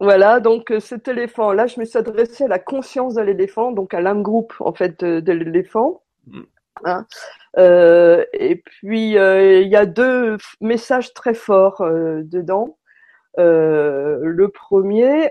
[0.00, 3.70] Voilà, donc euh, cet éléphant, là, je me suis adressé à la conscience de l'éléphant,
[3.70, 6.02] donc à l'âme groupe en fait de, de l'éléphant.
[6.26, 6.42] Mm.
[6.84, 7.06] Hein.
[7.58, 11.84] Euh, et puis euh, il y a deux messages très forts
[13.38, 15.30] euh, le premier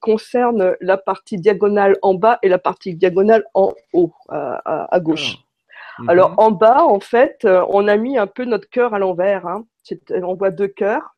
[0.00, 5.38] concerne la partie diagonale en bas et la partie diagonale en haut, à, gauche.
[5.98, 6.02] Ah.
[6.08, 6.38] Alors mhm.
[6.38, 9.46] en bas, en fait, on a mis un peu notre cœur à l'envers.
[9.46, 9.64] Hein.
[10.22, 11.14] On voit deux cœurs.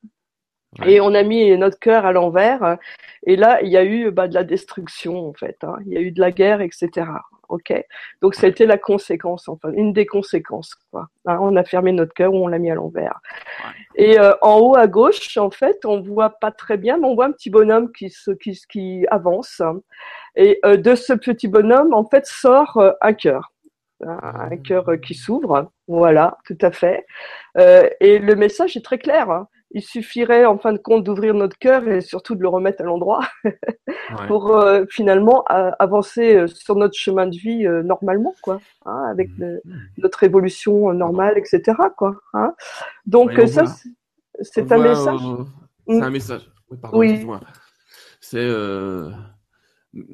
[0.85, 2.77] Et on a mis notre cœur à l'envers.
[3.25, 5.57] Et là, il y a eu bah, de la destruction, en fait.
[5.62, 5.77] Hein.
[5.87, 7.07] Il y a eu de la guerre, etc
[7.48, 7.72] ok.
[8.20, 10.74] Donc ça a été la conséquence, enfin une des conséquences.
[10.90, 11.09] Quoi.
[11.26, 13.20] Hein, on a fermé notre cœur ou on l'a mis à l'envers.
[13.94, 17.14] Et euh, en haut à gauche, en fait, on voit pas très bien, mais on
[17.14, 19.62] voit un petit bonhomme qui se, qui, qui avance.
[20.37, 23.52] Et euh, de ce petit bonhomme, en fait, sort euh, un cœur,
[24.04, 25.70] un cœur qui s'ouvre.
[25.88, 27.06] Voilà, tout à fait.
[27.56, 29.30] et le message est très clair.
[29.30, 32.80] Hein il suffirait en fin de compte d'ouvrir notre cœur et surtout de le remettre
[32.80, 33.20] à l'endroit
[34.26, 39.28] pour euh, finalement avancer euh, sur notre chemin de vie euh, normalement quoi hein, avec
[39.36, 39.58] mmh.
[39.98, 42.54] notre évolution normale etc quoi hein.
[43.04, 43.64] donc ça
[44.40, 45.20] c'est un message.
[45.86, 46.50] c'est un message.
[46.70, 47.26] Oui, pardon, oui.
[48.20, 48.48] c'est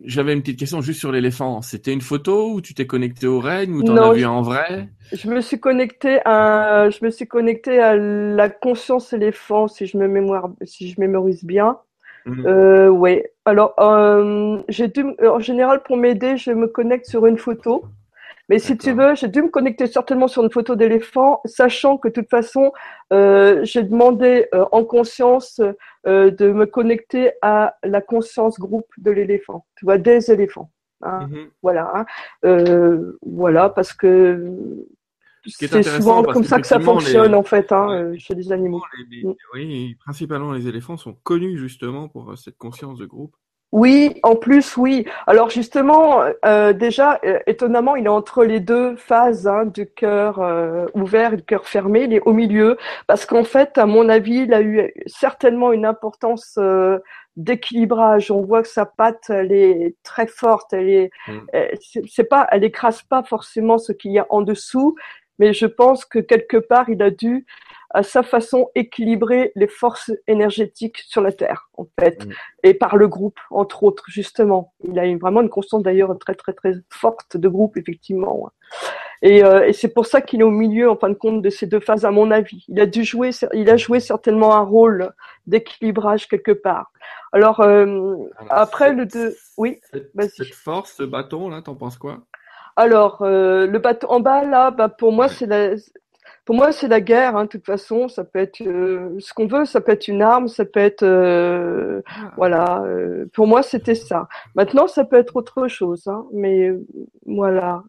[0.04, 1.62] j'avais une petite question juste sur l'éléphant.
[1.62, 4.88] C'était une photo ou tu t'es connecté au règne ou t'en as vu en vrai?
[5.12, 9.98] Je me suis connecté à, je me suis connecté à la conscience éléphant si je
[9.98, 11.78] me mémoire, si je mémorise bien.
[12.24, 12.46] Mhm.
[12.46, 13.32] Euh, ouais.
[13.44, 17.84] Alors, euh, j'ai dû, en général, pour m'aider, je me connecte sur une photo.
[18.48, 22.08] Mais si tu veux, j'ai dû me connecter certainement sur une photo d'éléphant, sachant que
[22.08, 22.72] de toute façon,
[23.12, 25.60] euh, j'ai demandé euh, en conscience
[26.06, 30.70] euh, de me connecter à la conscience groupe de l'éléphant, tu vois, des éléphants.
[31.02, 31.48] Hein, mm-hmm.
[31.62, 33.12] Voilà, hein.
[33.22, 34.54] voilà, parce que
[35.46, 38.82] c'est souvent comme ça que ça fonctionne en fait hein, chez les animaux.
[39.54, 43.34] Oui, principalement les éléphants sont connus justement pour cette conscience de groupe.
[43.72, 45.06] Oui, en plus, oui.
[45.26, 50.40] Alors justement, euh, déjà, euh, étonnamment, il est entre les deux phases hein, du cœur
[50.40, 52.02] euh, ouvert et du cœur fermé.
[52.02, 55.86] Il est au milieu, parce qu'en fait, à mon avis, il a eu certainement une
[55.86, 56.58] importance
[57.36, 58.30] d'équilibrage.
[58.30, 60.74] On voit que sa patte, elle est très forte.
[60.74, 61.40] Elle est, mm.
[62.10, 64.96] c'est pas, elle écrase pas forcément ce qu'il y a en dessous,
[65.38, 67.46] mais je pense que quelque part, il a dû,
[67.94, 72.32] à sa façon, équilibrer les forces énergétiques sur la Terre, en fait, Mm.
[72.62, 74.72] et par le groupe, entre autres, justement.
[74.84, 78.50] Il a eu vraiment une constante, d'ailleurs, très, très, très forte de groupe, effectivement.
[79.20, 81.50] Et, euh, et c'est pour ça qu'il est au milieu, en fin de compte, de
[81.50, 82.64] ces deux phases, à mon avis.
[82.68, 85.12] Il a dû jouer, il a joué certainement un rôle
[85.46, 86.92] d'équilibrage quelque part.
[87.32, 89.80] Alors, euh, Alors, après, le deux, oui.
[89.92, 90.30] Cette, vas-y.
[90.30, 92.20] cette force, ce bâton là, t'en penses quoi?
[92.76, 95.74] Alors, euh, le bateau en bas, là, bah, pour moi, c'est la,
[96.44, 98.08] pour moi, c'est la guerre, hein, de toute façon.
[98.08, 101.02] Ça peut être euh, ce qu'on veut, ça peut être une arme, ça peut être,
[101.04, 102.00] euh,
[102.36, 102.82] voilà.
[102.82, 104.28] euh, pour moi, c'était ça.
[104.54, 106.84] Maintenant, ça peut être autre chose, hein, mais euh,
[107.26, 107.82] voilà.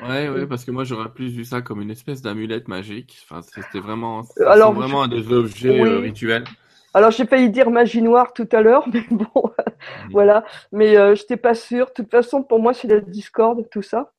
[0.00, 3.24] Ouais, ouais, parce que moi j'aurais plus vu ça comme une espèce d'amulette magique.
[3.24, 6.06] Enfin, c'était vraiment, Alors, vraiment à des objets euh, oui.
[6.08, 6.44] rituels.
[6.94, 9.50] Alors, j'ai failli dire magie noire tout à l'heure, mais bon,
[10.10, 10.44] voilà.
[10.72, 11.86] Mais euh, je n'étais pas sûre.
[11.86, 14.12] De toute façon, pour moi, c'est la discorde, tout ça.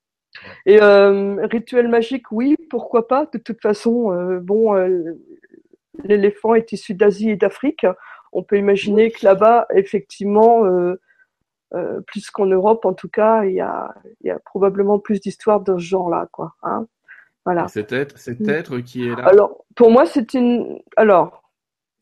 [0.65, 3.27] Et euh, rituel magique, oui, pourquoi pas.
[3.31, 5.13] De toute façon, euh, bon, euh,
[6.03, 7.85] l'éléphant est issu d'Asie et d'Afrique.
[8.31, 10.63] On peut imaginer que là-bas, effectivement,
[12.07, 15.61] plus qu'en Europe, en tout cas, il y a, il y a probablement plus d'histoires
[15.61, 16.55] de ce genre-là, quoi.
[16.63, 16.87] Hein
[17.45, 17.65] voilà.
[17.65, 18.49] Et cet être, cet Mm.
[18.49, 19.25] être qui est là?
[19.25, 20.79] Alors, pour moi, c'est une.
[20.95, 21.42] Alors,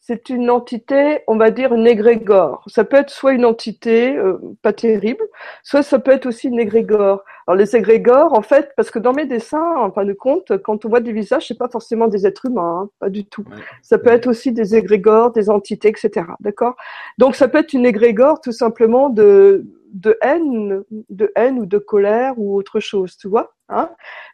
[0.03, 2.63] c'est une entité, on va dire une égrégore.
[2.67, 5.23] Ça peut être soit une entité euh, pas terrible,
[5.63, 7.23] soit ça peut être aussi une égrégore.
[7.45, 10.85] Alors les égrégores, en fait, parce que dans mes dessins, en fin de compte, quand
[10.85, 13.43] on voit des visages, c'est pas forcément des êtres humains, hein, pas du tout.
[13.49, 13.57] Ouais.
[13.83, 16.09] Ça peut être aussi des égrégores, des entités, etc.
[16.39, 16.75] D'accord?
[17.19, 21.77] Donc ça peut être une égrégore tout simplement de de haine, de haine ou de
[21.77, 23.89] colère ou autre chose, tu vois hein?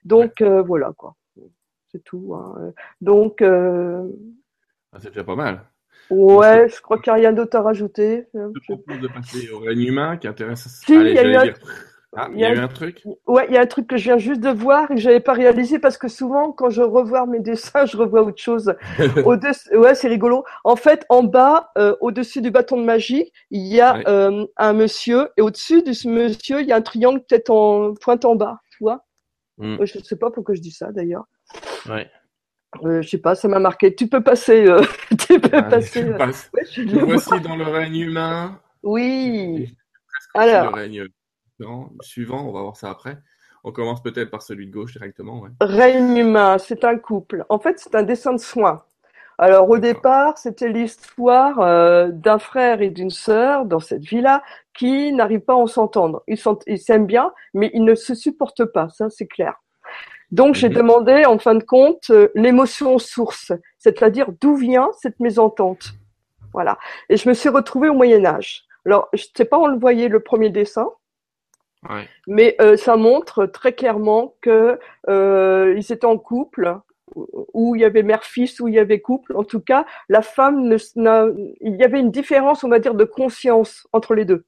[0.06, 1.16] Donc euh, voilà quoi.
[1.92, 2.36] C'est tout.
[2.36, 2.74] hein.
[3.02, 4.04] Donc euh,
[4.98, 5.62] Ah, c'est déjà pas mal.
[6.10, 8.26] ouais, je crois qu'il n'y a rien d'autre à rajouter.
[8.34, 10.68] Je te propose de passer au règne humain qui intéresse.
[10.86, 11.54] Si, Allez, il y a eu un-.
[12.16, 13.04] Ah, il y a eu un truc?
[13.28, 15.20] Ouais, il y a un truc que je viens juste de voir et que j'avais
[15.20, 18.74] pas réalisé parce que souvent, quand je revois mes dessins, je revois autre chose.
[19.26, 20.44] Au-dessus, ouais, c'est rigolo.
[20.64, 24.04] En fait, en bas, euh, au-dessus du bâton de magie, il y a Ouais.
[24.08, 27.94] euh, un monsieur et au-dessus de ce monsieur, il y a un triangle peut-être en
[27.94, 29.06] pointe en bas, tu vois.
[29.58, 29.82] Mm.
[29.82, 31.26] Euh, Je sais pas pourquoi je dis ça d'ailleurs.
[31.88, 32.10] Ouais.
[32.84, 33.96] Euh, je sais pas, ça m'a marqué.
[33.96, 34.82] Tu peux passer, euh,
[35.28, 36.02] tu peux Allez, passer.
[36.04, 36.50] je euh, passe.
[36.54, 37.16] ouais, je Nous le vois.
[37.16, 38.60] voici dans le règne humain.
[38.84, 39.76] Oui.
[40.36, 41.06] Le Alors, règne
[41.58, 43.18] suivant, suivant, on va voir ça après.
[43.64, 45.40] On commence peut-être par celui de gauche directement.
[45.42, 45.50] Ouais.
[45.62, 47.46] règne humain, c'est un couple.
[47.50, 48.84] En fait, c'est un dessin de soins.
[49.40, 54.42] Alors au départ, c'était l'histoire euh, d'un frère et d'une sœur dans cette villa
[54.74, 56.24] qui n'arrivent pas à s'entendre.
[56.28, 59.56] Ils s'ent- ils s'aiment bien, mais ils ne se supportent pas, ça c'est clair.
[60.32, 60.76] Donc j'ai Mhm.
[60.76, 65.94] demandé, en fin de compte, euh, l'émotion source, c'est-à-dire d'où vient cette mésentente.
[66.54, 66.78] Voilà.
[67.10, 68.64] Et je me suis retrouvée au Moyen Âge.
[68.86, 70.90] Alors je ne sais pas, on le voyait le premier dessin,
[71.90, 72.08] Ouais.
[72.28, 76.78] mais euh, ça montre très clairement que euh, ils étaient en couple,
[77.54, 79.36] où il y avait mère-fils, où il y avait couple.
[79.38, 80.78] En tout cas, la femme, ne,
[81.62, 84.44] il y avait une différence, on va dire, de conscience entre les deux.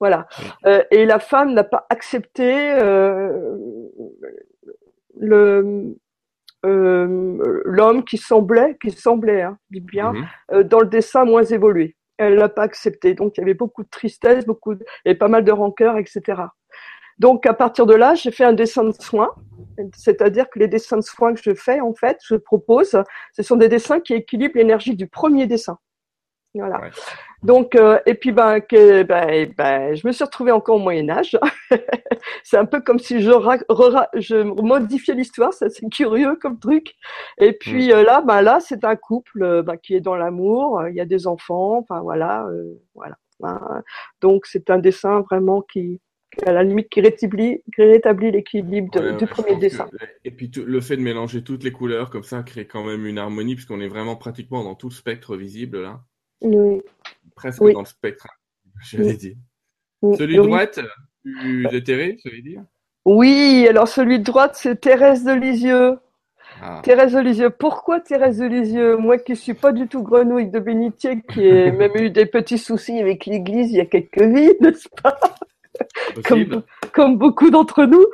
[0.00, 0.26] Voilà.
[0.66, 3.56] Euh, et la femme n'a pas accepté euh,
[5.18, 5.96] le
[6.64, 10.26] euh, l'homme qui semblait, qui semblait, hein, je dis bien, Mhm.
[10.52, 11.96] euh, dans le dessin moins évolué.
[12.18, 13.14] Elle l'a pas accepté.
[13.14, 16.42] Donc il y avait beaucoup de tristesse, beaucoup de, et pas mal de rancœur, etc.
[17.18, 19.34] Donc à partir de là, j'ai fait un dessin de soins,
[19.96, 22.96] c'est-à-dire que les dessins de soins que je fais, en fait, je propose,
[23.32, 25.78] ce sont des dessins qui équilibrent l'énergie du premier dessin.
[26.54, 26.80] Voilà.
[26.80, 26.90] Ouais.
[27.42, 31.08] Donc euh, et puis ben, que, ben, ben, je me suis retrouvée encore au Moyen
[31.10, 31.36] Âge.
[32.44, 36.94] c'est un peu comme si je, je modifiais l'histoire, ça c'est curieux comme truc.
[37.38, 40.78] Et puis euh, là, ben là, c'est un couple euh, ben, qui est dans l'amour.
[40.80, 43.16] euh, Il y a des enfants, enfin voilà, euh, voilà.
[43.42, 43.82] hein.
[44.20, 46.00] donc c'est un dessin vraiment qui,
[46.46, 49.88] à la limite, qui rétablit, qui rétablit l'équilibre Ouais, du premier que- dessin.
[50.24, 53.04] Et puis tout- le fait de mélanger toutes les couleurs comme ça crée quand même
[53.04, 56.00] une harmonie puisqu'on est vraiment pratiquement dans tout le spectre visible là,
[56.42, 56.82] Oui.
[57.34, 57.72] presque Oui.
[57.74, 58.26] dans le spectre.
[58.82, 59.36] J'allais dire.
[60.18, 60.80] Celui de droite,
[61.22, 62.62] plus éthéré, ça veut dire.
[63.04, 65.98] Oui, alors celui de droite, c'est Thérèse de Lisieux.
[66.60, 66.80] Ah.
[66.84, 67.50] Thérèse de Lisieux.
[67.50, 68.96] Pourquoi Thérèse de Lisieux?
[68.96, 72.58] Moi qui suis pas du tout grenouille de bénitier, qui ai même eu des petits
[72.58, 75.18] soucis avec l'église il y a quelques vies, n'est-ce pas?
[76.92, 78.04] Comme beaucoup d'entre nous.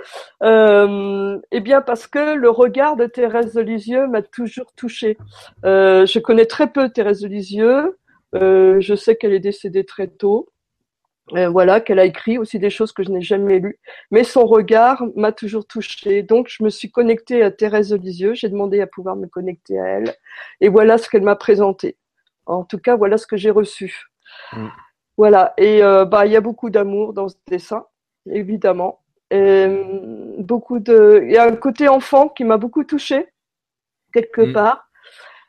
[0.42, 5.18] Euh, eh bien parce que le regard de Thérèse de Lisieux m'a toujours touchée.
[5.64, 7.98] Euh, je connais très peu Thérèse de Lisieux.
[8.34, 10.48] Euh, je sais qu'elle est décédée très tôt.
[11.34, 13.78] Euh, voilà, qu'elle a écrit aussi des choses que je n'ai jamais lues.
[14.10, 16.22] Mais son regard m'a toujours touchée.
[16.22, 18.34] Donc, je me suis connectée à Thérèse Lisieux.
[18.34, 20.14] J'ai demandé à pouvoir me connecter à elle.
[20.60, 21.96] Et voilà ce qu'elle m'a présenté.
[22.46, 24.06] En tout cas, voilà ce que j'ai reçu.
[24.52, 24.68] Mm.
[25.18, 25.52] Voilà.
[25.58, 27.84] Et euh, bah, il y a beaucoup d'amour dans ce dessin,
[28.30, 29.00] évidemment.
[29.30, 33.26] beaucoup de, il y a un côté enfant qui m'a beaucoup touché
[34.12, 34.52] quelque mm.
[34.52, 34.88] part.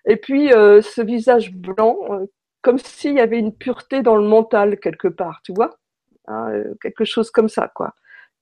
[0.06, 2.26] Et puis euh, ce visage blanc, euh,
[2.62, 5.78] comme s'il y avait une pureté dans le mental quelque part, tu vois,
[6.28, 7.94] hein, euh, quelque chose comme ça, quoi.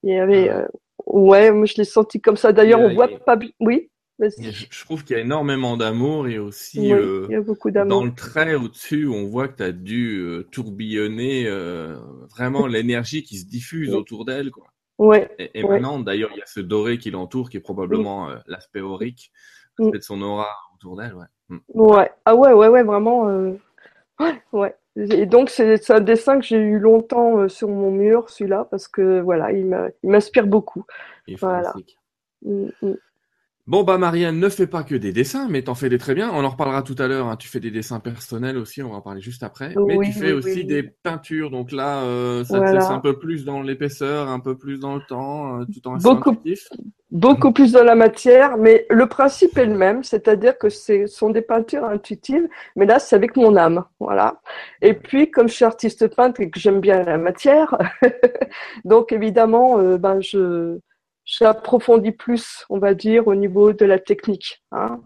[0.04, 0.68] Il y avait, ah.
[1.06, 2.54] ouais, moi je l'ai senti comme ça.
[2.54, 3.90] D'ailleurs, on voit pas, oui.
[4.20, 8.16] Je trouve qu'il y a énormément d'amour et aussi il y a beaucoup dans le
[8.16, 11.48] trait au-dessus, on voit que tu as dû tourbillonner
[12.32, 14.50] vraiment l'énergie qui se diffuse autour d'elle.
[14.50, 14.66] Quoi.
[14.98, 15.30] Ouais.
[15.38, 19.32] Et, maintenant, d'ailleurs, il y a ce doré qui l'entoure, qui est probablement l'aspect aurique,
[19.78, 21.14] l'aspect de son aura autour d'elle.
[21.14, 21.26] Ouais.
[21.50, 21.58] Mm.
[21.76, 22.12] Ouais.
[22.26, 23.54] Ah ouais, ouais, ouais, vraiment.
[24.20, 24.76] Ouais, ouais.
[24.96, 28.88] Et donc c'est un dessin que j'ai eu longtemps euh, sur mon mur, celui-là, parce
[28.88, 29.66] que voilà, il
[30.04, 30.86] m'inspire beaucoup.
[31.40, 31.74] voilà.
[32.42, 32.70] Mm.
[33.68, 36.32] Bon bah Marianne, ne fais pas que des dessins, mais t'en fais des très bien.
[36.34, 37.28] On en reparlera tout à l'heure.
[37.28, 37.36] Hein.
[37.36, 39.76] Tu fais des dessins personnels aussi, on va en parler juste après.
[39.86, 43.44] mais tu fais aussi des peintures, donc là, euh, ça te laisse un peu plus
[43.44, 46.38] dans l'épaisseur, un peu plus dans le temps, euh, tout en restant beaucoup,
[47.12, 51.30] beaucoup plus dans la matière, mais le principe est le même, c'est-à-dire que ce sont
[51.30, 54.40] des peintures intuitives, mais là c'est avec mon âme, voilà.
[54.82, 57.78] Et puis comme je suis artiste peintre et que j'aime bien la matière,
[58.86, 60.80] donc évidemment, euh, ben je
[61.28, 64.63] j'approfondis plus, on va dire, au niveau de la technique.
[64.72, 65.00] Hein.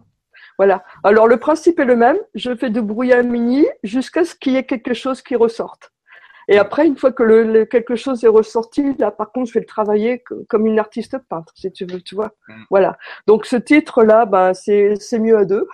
[0.57, 0.83] Voilà.
[1.03, 2.17] Alors le principe est le même.
[2.35, 2.79] Je fais de
[3.23, 5.91] mini jusqu'à ce qu'il y ait quelque chose qui ressorte.
[6.47, 9.59] Et après, une fois que le, quelque chose est ressorti, là, par contre, je vais
[9.61, 12.31] le travailler comme une artiste peintre, si tu veux, tu vois.
[12.47, 12.63] Mm.
[12.69, 12.97] Voilà.
[13.25, 15.67] Donc, ce titre-là, ben, c'est, c'est mieux à deux.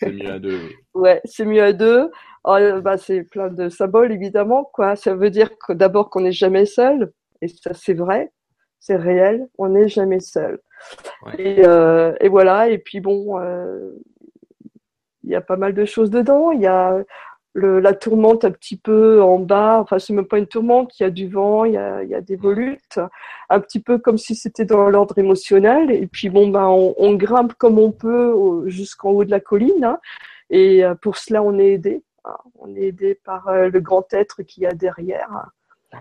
[0.00, 0.76] c'est mieux à deux, oui.
[0.94, 2.10] Ouais, c'est mieux à deux.
[2.44, 4.94] Oh, ben, c'est plein de symboles, évidemment, quoi.
[4.94, 7.12] Ça veut dire que d'abord qu'on n'est jamais seul.
[7.40, 8.32] Et ça, c'est vrai
[8.86, 10.60] c'est réel, on n'est jamais seul.
[11.38, 13.90] Euh, et, voilà, et puis bon, euh,
[15.24, 16.52] il y a pas mal de choses dedans.
[16.52, 17.02] Il y a
[17.54, 21.06] la tourmente un petit peu en bas, enfin c'est même pas une tourmente, il y
[21.06, 23.00] a du vent, il y a, des volutes,
[23.48, 25.90] un petit peu comme si c'était dans l'ordre émotionnel.
[25.90, 29.84] Et puis bon, ben on, grimpe comme on peut jusqu'en haut de la colline.
[29.84, 29.98] Hein.
[30.50, 32.04] et euh, pour cela, on est aidé.
[32.24, 32.36] Hein.
[32.58, 35.50] On est aidé par le grand être qui y a derrière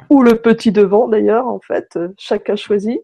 [0.09, 3.01] ou le petit devant d'ailleurs, en fait, euh, chacun choisit.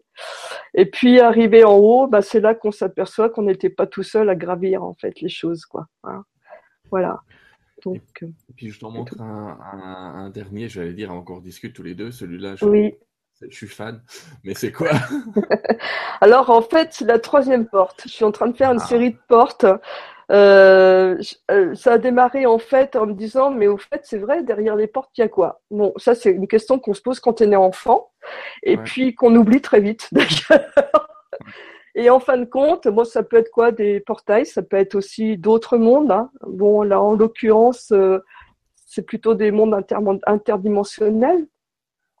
[0.74, 4.28] Et puis arrivé en haut, bah, c'est là qu'on s'aperçoit qu'on n'était pas tout seul
[4.28, 5.86] à gravir en fait les choses, quoi.
[6.04, 6.24] Hein.
[6.90, 7.22] Voilà.
[7.84, 8.00] Donc.
[8.22, 12.10] Et puis je t'en montre un, dernier, j'allais dire, encore discute tous les deux.
[12.10, 12.94] Celui-là, je, oui.
[13.40, 14.02] je suis fan.
[14.44, 14.90] Mais c'est quoi?
[16.20, 18.02] Alors en fait, c'est la troisième porte.
[18.04, 18.86] Je suis en train de faire une ah.
[18.86, 19.66] série de portes
[20.30, 21.18] euh,
[21.50, 24.76] euh, ça a démarré en fait en me disant mais au fait c'est vrai derrière
[24.76, 25.60] les portes il y a quoi?
[25.70, 28.12] Bon ça c'est une question qu'on se pose quand on est enfant
[28.62, 31.08] et puis qu'on oublie très vite d'ailleurs.
[31.94, 33.72] Et en fin de compte, moi ça peut être quoi?
[33.72, 36.12] Des portails, ça peut être aussi d'autres mondes.
[36.12, 36.30] Hein.
[36.46, 38.18] Bon là en l'occurrence euh,
[38.86, 39.74] c'est plutôt des mondes
[40.26, 41.46] interdimensionnels.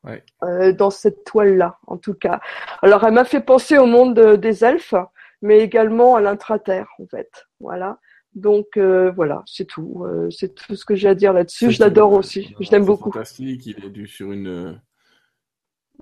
[0.04, 0.24] Ouais.
[0.42, 2.40] Euh, dans cette toile là en tout cas.
[2.82, 4.94] Alors elle m'a fait penser au monde des elfes
[5.42, 7.46] mais également à l'intraterre en fait.
[7.60, 7.98] Voilà.
[8.34, 10.04] Donc euh, voilà, c'est tout.
[10.06, 11.70] Euh, c'est tout ce que j'ai à dire là-dessus.
[11.70, 12.54] Je l'adore aussi.
[12.60, 13.12] Je l'aime beaucoup.
[13.12, 13.66] Fantastique.
[13.66, 14.80] Il est dû sur une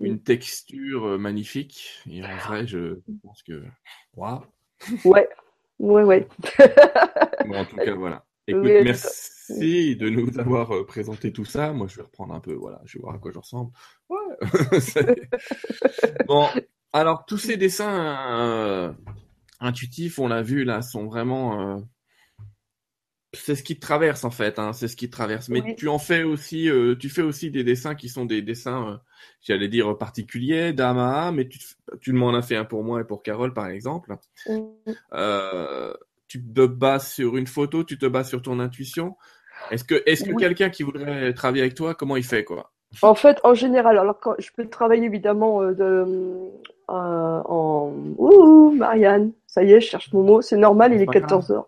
[0.00, 2.02] une texture magnifique.
[2.08, 3.64] Et en vrai, je pense que
[4.14, 4.42] waouh.
[5.04, 5.28] Ouais,
[5.80, 6.28] ouais, ouais.
[7.54, 8.24] en tout cas, voilà.
[8.46, 11.72] Écoute, merci de nous avoir présenté tout ça.
[11.72, 12.54] Moi, je vais reprendre un peu.
[12.54, 13.72] Voilà, je vais voir à quoi je ressemble.
[14.08, 14.18] Ouais.
[16.26, 16.46] bon,
[16.92, 18.94] alors tous ces dessins
[19.60, 21.76] intuitifs, on l'a vu là, sont vraiment.
[21.76, 21.80] Euh,
[23.32, 25.48] c'est ce qui te traverse en fait, hein, c'est ce qui te traverse.
[25.48, 28.88] Mais tu en fais aussi, euh, tu fais aussi des dessins qui sont des dessins,
[28.88, 28.96] euh,
[29.40, 31.60] j'allais dire particuliers, d'Ama, mais tu,
[32.00, 34.16] tu m'en as fait un pour moi et pour Carole par exemple.
[36.26, 39.16] tu te bases sur une photo, tu te bases sur ton intuition.
[39.70, 42.72] Est-ce que, est-ce que quelqu'un qui voudrait travailler avec toi, comment il fait quoi?
[43.02, 46.50] En fait, en général, alors quand je peux travailler évidemment de
[46.90, 50.42] euh, en Ouh, Marianne, ça y est, je cherche mon mot.
[50.42, 51.64] C'est normal, il est 14 h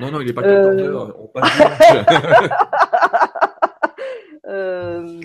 [0.00, 0.92] non, non, il n'est pas 14 euh...
[0.92, 1.60] h On passe
[4.46, 5.20] euh,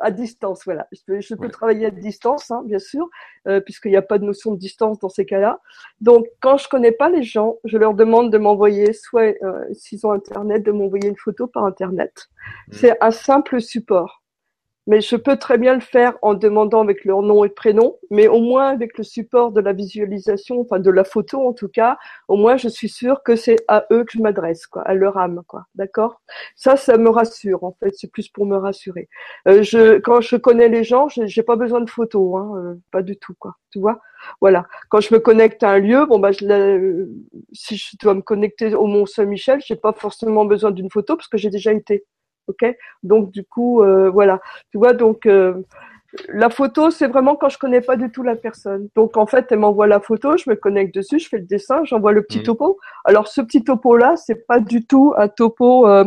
[0.00, 0.86] à distance, voilà.
[0.92, 3.08] Je peux, je peux travailler à distance, hein, bien sûr,
[3.48, 5.60] euh, puisqu'il n'y a pas de notion de distance dans ces cas-là.
[6.00, 10.06] Donc, quand je connais pas les gens, je leur demande de m'envoyer, soit euh, s'ils
[10.06, 12.28] ont Internet, de m'envoyer une photo par Internet.
[12.68, 12.72] Hmm.
[12.72, 14.22] C'est un simple support
[14.88, 18.26] mais je peux très bien le faire en demandant avec leur nom et prénom, mais
[18.26, 21.98] au moins avec le support de la visualisation, enfin de la photo en tout cas,
[22.26, 25.18] au moins je suis sûre que c'est à eux que je m'adresse, quoi, à leur
[25.18, 25.66] âme, quoi.
[25.74, 26.22] D'accord?
[26.56, 27.94] Ça, ça me rassure en fait.
[27.96, 29.10] C'est plus pour me rassurer.
[29.46, 33.02] Euh, je, quand je connais les gens, j'ai pas besoin de photos, hein, euh, pas
[33.02, 33.56] du tout, quoi.
[33.70, 34.00] Tu vois?
[34.40, 34.66] Voilà.
[34.88, 38.86] Quand je me connecte à un lieu, bon bah, si je dois me connecter au
[38.86, 42.06] Mont Saint-Michel, j'ai pas forcément besoin d'une photo parce que j'ai déjà été
[42.48, 45.54] ok Donc du coup, euh, voilà, tu vois, donc euh,
[46.28, 48.88] la photo, c'est vraiment quand je connais pas du tout la personne.
[48.94, 51.84] Donc en fait, elle m'envoie la photo, je me connecte dessus, je fais le dessin,
[51.84, 52.44] j'envoie le petit mmh.
[52.44, 52.78] topo.
[53.04, 56.04] Alors ce petit topo là, c'est pas du tout un topo euh,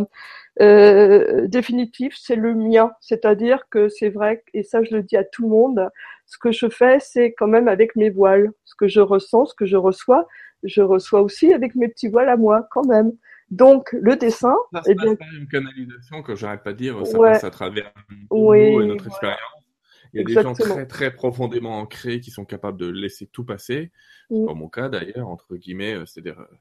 [0.60, 2.92] euh, définitif, c'est le mien.
[3.00, 5.90] C'est-à-dire que c'est vrai, et ça je le dis à tout le monde,
[6.26, 8.52] ce que je fais, c'est quand même avec mes voiles.
[8.66, 10.28] Ce que je ressens, ce que je reçois,
[10.64, 13.12] je reçois aussi avec mes petits voiles à moi, quand même.
[13.52, 17.20] Donc le dessin, ça eh bien, pas une canalisation que j'arrête pas de dire, ça
[17.20, 17.94] passe à travers
[18.30, 19.40] oui, et notre expérience.
[20.14, 23.46] Il y a des gens très très profondément ancrés qui sont capables de laisser tout
[23.46, 23.92] passer.
[24.30, 24.46] Mm.
[24.46, 26.56] pas mon cas d'ailleurs, entre guillemets, euh, c'est-à-dire euh,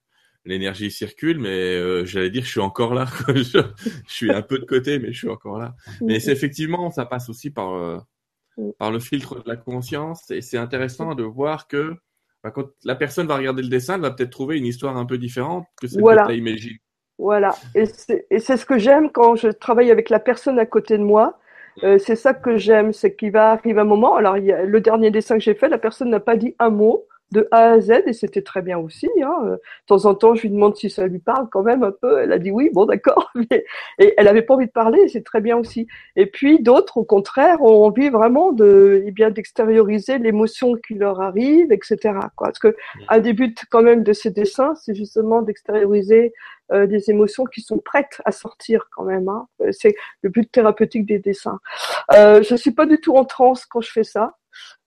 [0.44, 3.06] l'énergie circule, mais euh, j'allais dire je suis encore là.
[3.28, 3.62] je,
[4.06, 5.74] suis un peu de côté, mais je suis encore là.
[6.00, 6.06] Mm.
[6.06, 8.04] Mais c'est effectivement, ça passe aussi par
[8.56, 8.72] mm.
[8.78, 11.94] par le filtre de la conscience, et c'est intéressant de voir que
[12.48, 15.18] quand la personne va regarder le dessin, elle va peut-être trouver une histoire un peu
[15.18, 16.22] différente que celle voilà.
[16.22, 16.80] que tu as imaginée.
[17.18, 17.54] Voilà.
[17.74, 21.38] Et c'est ce que j'aime quand je travaille avec la personne à côté de moi.
[21.82, 24.16] Euh, c'est ça que j'aime, c'est qu'il va arriver un moment.
[24.16, 26.54] Alors, il y a, le dernier dessin que j'ai fait, la personne n'a pas dit
[26.58, 29.08] un mot de A à Z et c'était très bien aussi.
[29.22, 29.36] Hein.
[29.44, 32.18] De temps en temps, je lui demande si ça lui parle quand même un peu.
[32.18, 33.64] Elle a dit oui, bon d'accord, mais
[33.98, 35.86] et elle avait pas envie de parler, c'est très bien aussi.
[36.16, 41.20] Et puis d'autres, au contraire, ont envie vraiment de, eh bien, d'extérioriser l'émotion qui leur
[41.20, 41.98] arrive, etc.
[42.36, 42.48] Quoi.
[42.48, 42.76] Parce que
[43.08, 46.32] un des buts quand même de ces dessins, c'est justement d'extérioriser
[46.72, 49.28] euh, des émotions qui sont prêtes à sortir quand même.
[49.28, 49.48] Hein.
[49.72, 51.58] C'est le but thérapeutique des dessins.
[52.14, 54.36] Euh, je suis pas du tout en transe quand je fais ça.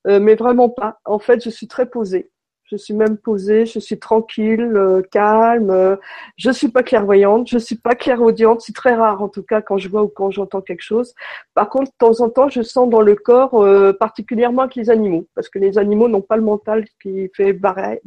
[0.08, 1.00] Euh, mais vraiment pas.
[1.06, 2.32] En fait, je suis très posée.
[2.66, 5.98] Je suis même posée, je suis tranquille, euh, calme.
[6.38, 8.62] Je suis pas clairvoyante, je suis pas clairaudiente.
[8.62, 11.14] C'est très rare en tout cas quand je vois ou quand j'entends quelque chose.
[11.54, 14.90] Par contre, de temps en temps, je sens dans le corps, euh, particulièrement avec les
[14.90, 18.00] animaux, parce que les animaux n'ont pas le mental qui fait barrière,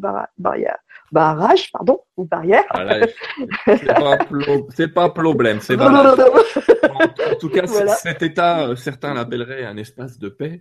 [1.12, 2.64] barrage, pardon, ou barrière.
[2.72, 3.07] Voilà,
[4.70, 10.61] c'est pas, problème, c'est en, tout cas, cet état, certains l'appelleraient un espace de paix.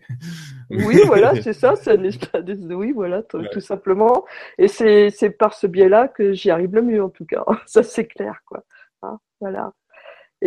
[0.69, 4.25] Oui, voilà, c'est ça, c'est un espace de, oui, voilà, tout simplement
[4.57, 7.43] et c'est, c'est par ce biais-là que j'y arrive le mieux, en tout cas.
[7.65, 8.63] Ça, c'est clair, quoi.
[9.03, 9.71] Hein, voilà.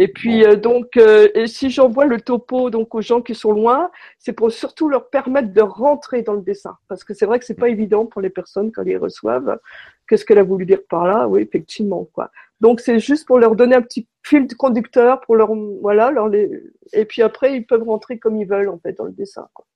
[0.00, 3.50] Et puis euh, donc, euh, et si j'envoie le topo donc aux gens qui sont
[3.50, 3.90] loin,
[4.20, 7.44] c'est pour surtout leur permettre de rentrer dans le dessin, parce que c'est vrai que
[7.44, 9.58] c'est pas évident pour les personnes quand ils reçoivent.
[10.06, 11.26] Qu'est-ce qu'elle a voulu dire par là?
[11.26, 12.30] Oui, effectivement, quoi.
[12.60, 16.28] Donc c'est juste pour leur donner un petit fil de conducteur, pour leur voilà, leur
[16.28, 16.48] les...
[16.92, 19.48] et puis après ils peuvent rentrer comme ils veulent en fait dans le dessin.
[19.52, 19.66] Quoi.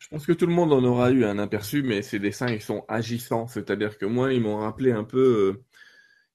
[0.00, 2.62] Je pense que tout le monde en aura eu un aperçu, mais ces dessins, ils
[2.62, 3.46] sont agissants.
[3.46, 5.60] C'est-à-dire que moi, ils m'ont rappelé un peu,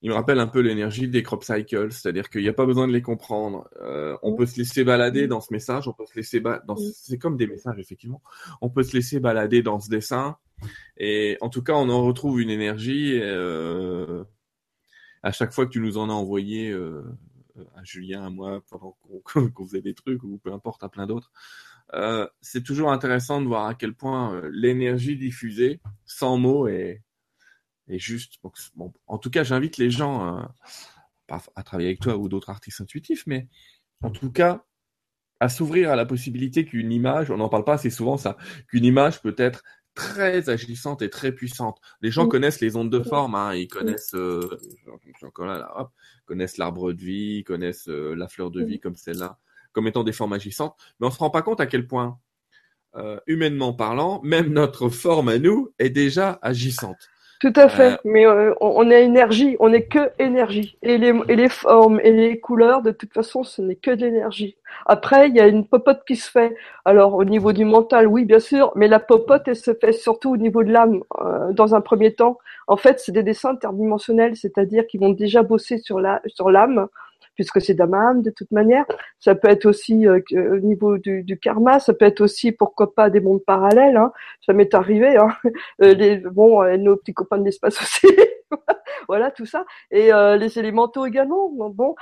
[0.06, 1.92] euh, ils me rappellent un peu l'énergie des crop cycles.
[1.92, 3.68] C'est-à-dire qu'il n'y a pas besoin de les comprendre.
[3.82, 5.88] Euh, on peut se laisser balader dans ce message.
[5.88, 8.22] On peut se laisser dans, c'est comme des messages, effectivement.
[8.62, 10.38] On peut se laisser balader dans ce dessin.
[10.98, 13.20] Et en tout cas, on en retrouve une énergie.
[13.22, 14.24] Euh,
[15.24, 16.72] à chaque fois que tu nous en as envoyé,
[17.76, 18.98] à Julien, à moi, pendant
[19.54, 21.32] qu'on faisait des trucs, ou peu importe, à plein d'autres.
[21.94, 27.02] Euh, c'est toujours intéressant de voir à quel point euh, l'énergie diffusée, sans mots, est,
[27.88, 28.40] est juste.
[28.76, 32.82] Bon, en tout cas, j'invite les gens euh, à travailler avec toi ou d'autres artistes
[32.82, 33.48] intuitifs, mais
[34.02, 34.66] en tout cas,
[35.40, 38.86] à s'ouvrir à la possibilité qu'une image, on n'en parle pas assez souvent ça, qu'une
[38.86, 39.64] image peut être
[39.94, 41.80] très agissante et très puissante.
[42.02, 44.60] Les gens connaissent les ondes de forme, hein, ils connaissent, euh,
[45.40, 45.92] là,
[46.26, 49.40] connaissent l'arbre de vie, ils connaissent la fleur de vie comme celle-là
[49.76, 52.18] comme étant des formes agissantes, mais on se rend pas compte à quel point,
[52.96, 57.10] euh, humainement parlant, même notre forme à nous est déjà agissante.
[57.42, 60.78] Tout à fait, euh, mais euh, on est énergie, on n'est que énergie.
[60.82, 64.06] Et les, et les formes et les couleurs, de toute façon, ce n'est que de
[64.06, 64.56] l'énergie.
[64.86, 66.56] Après, il y a une popote qui se fait.
[66.86, 70.32] Alors, au niveau du mental, oui, bien sûr, mais la popote, elle se fait surtout
[70.32, 71.02] au niveau de l'âme,
[71.52, 72.38] dans un premier temps.
[72.68, 76.88] En fait, c'est des dessins interdimensionnels, c'est-à-dire qu'ils vont déjà bosser sur la sur l'âme
[77.36, 78.86] puisque c'est d'Amam de toute manière.
[79.20, 82.94] Ça peut être aussi euh, au niveau du, du, karma, ça peut être aussi pourquoi
[82.96, 83.98] pas des mondes parallèles.
[83.98, 84.12] Hein.
[84.46, 85.18] Ça m'est arrivé.
[85.18, 85.30] Hein.
[85.82, 88.08] Euh, les, bon, euh, nos petits copains de l'espace aussi.
[89.08, 91.50] voilà tout ça et les élémentaux également.
[91.50, 91.96] Bon,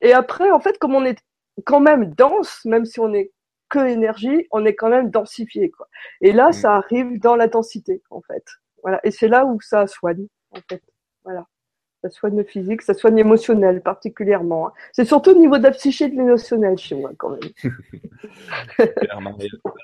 [0.00, 1.18] et après en fait comme on est
[1.64, 3.32] quand même dense, même si on est
[3.68, 5.88] que énergie, on est quand même densifié quoi.
[6.20, 6.52] Et là, mmh.
[6.52, 8.44] ça arrive dans la densité en fait.
[8.82, 10.82] Voilà, et c'est là où ça soigne en fait.
[11.24, 11.46] Voilà
[12.02, 14.68] ça soigne physique, ça soigne émotionnel particulièrement.
[14.68, 14.72] Hein.
[14.92, 17.40] C'est surtout au niveau de la psyché de l'émotionnel chez moi quand même.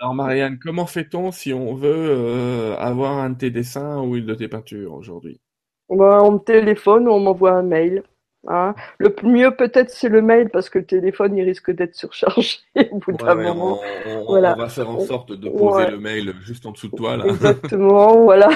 [0.00, 4.26] Alors Marianne, comment fait-on si on veut euh, avoir un de tes dessins ou une
[4.26, 5.40] de tes peintures aujourd'hui?
[5.88, 8.02] Ben, On me téléphone ou on m'envoie un mail.
[8.48, 8.74] Hein.
[8.98, 12.58] Le mieux peut-être c'est le mail parce que le téléphone il risque d'être surchargé
[12.92, 13.80] au bout d'un moment.
[14.06, 14.54] On, voilà.
[14.56, 17.26] on, va faire en sorte de poser le mail juste en dessous de toi là.
[17.26, 18.48] Exactement, voilà.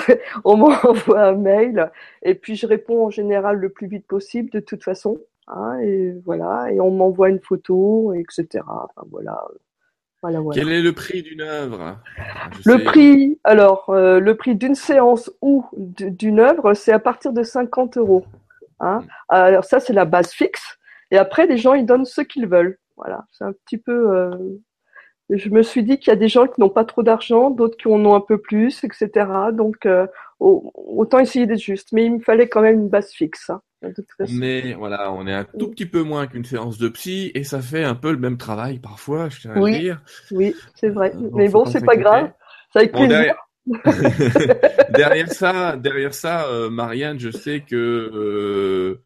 [0.44, 1.90] On m'envoie un mail
[2.22, 5.18] et puis je réponds en général le plus vite possible de toute façon.
[5.48, 8.62] Hein, et voilà, et on m'envoie une photo, etc.
[8.66, 9.42] Enfin voilà.
[10.22, 10.60] Voilà, voilà.
[10.60, 11.98] Quel est le prix d'une œuvre?
[12.66, 17.42] Le prix, alors, euh, le prix d'une séance ou d'une œuvre, c'est à partir de
[17.42, 18.26] 50 euros.
[18.80, 19.00] Hein.
[19.00, 19.06] Mm.
[19.28, 20.78] Alors ça, c'est la base fixe.
[21.10, 22.78] Et après, les gens, ils donnent ce qu'ils veulent.
[22.96, 24.14] Voilà, c'est un petit peu.
[24.14, 24.30] Euh,
[25.30, 27.76] je me suis dit qu'il y a des gens qui n'ont pas trop d'argent, d'autres
[27.76, 29.26] qui en ont un peu plus, etc.
[29.52, 30.06] Donc, euh,
[30.38, 31.92] autant essayer d'être juste.
[31.92, 33.50] Mais il me fallait quand même une base fixe.
[33.50, 33.60] Hein,
[34.30, 37.60] Mais voilà, on est un tout petit peu moins qu'une séance de psy et ça
[37.60, 40.02] fait un peu le même travail parfois, je tiens à oui, le dire.
[40.32, 41.12] Oui, c'est vrai.
[41.14, 42.32] Euh, Mais bon, c'est pas grave.
[42.72, 43.34] Ça avec plaisir.
[44.90, 45.30] derrière...
[45.32, 48.98] ça, derrière ça, Marianne, je sais que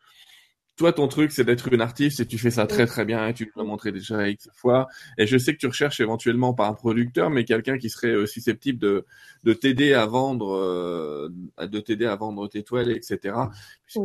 [0.77, 3.35] toi, ton truc, c'est d'être une artiste et tu fais ça très très bien et
[3.35, 4.89] tu l'as montré déjà X fois.
[5.19, 8.27] Et je sais que tu recherches éventuellement pas un producteur, mais quelqu'un qui serait euh,
[8.27, 9.07] susceptible de,
[9.45, 11.29] de t'aider à vendre, euh,
[11.61, 13.37] de t'aider à vendre tes toiles, etc.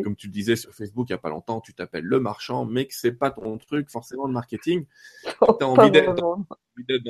[0.04, 2.66] Comme tu le disais sur Facebook il y a pas longtemps, tu t'appelles le marchand,
[2.66, 4.86] mais que c'est pas ton truc forcément de marketing.
[5.42, 6.46] Oh, tu as envie d'être dans,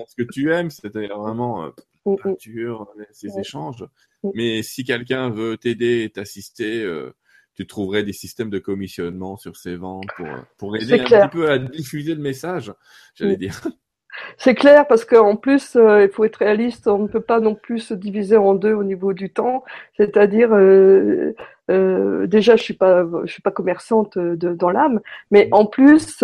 [0.07, 1.69] ce que tu aimes, c'est-à-dire vraiment euh,
[2.05, 2.17] mm, mm.
[2.17, 3.83] peinture, ces échanges.
[4.23, 4.29] Mm.
[4.35, 7.11] Mais si quelqu'un veut t'aider et t'assister, euh,
[7.59, 11.51] tu trouverais des systèmes de commissionnement sur ces ventes pour, pour aider un petit peu
[11.51, 12.71] à diffuser le message,
[13.15, 13.59] j'allais dire.
[14.37, 17.55] C'est clair parce qu'en plus, euh, il faut être réaliste, on ne peut pas non
[17.55, 19.65] plus se diviser en deux au niveau du temps.
[19.97, 21.35] C'est-à-dire, euh,
[21.69, 26.23] euh, déjà, je suis pas, je suis pas commerçante de, dans l'âme, mais en plus,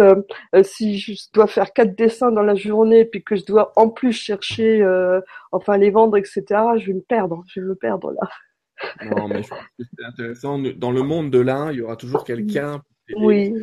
[0.64, 4.14] si je dois faire quatre dessins dans la journée, puis que je dois en plus
[4.14, 4.86] chercher,
[5.52, 6.44] enfin les vendre, etc.,
[6.78, 8.30] je vais me perdre, je vais me perdre là.
[9.04, 10.60] Non, mais je pense que c'est intéressant.
[10.60, 12.82] Dans le monde de l'un, il y aura toujours quelqu'un.
[13.16, 13.54] Oui.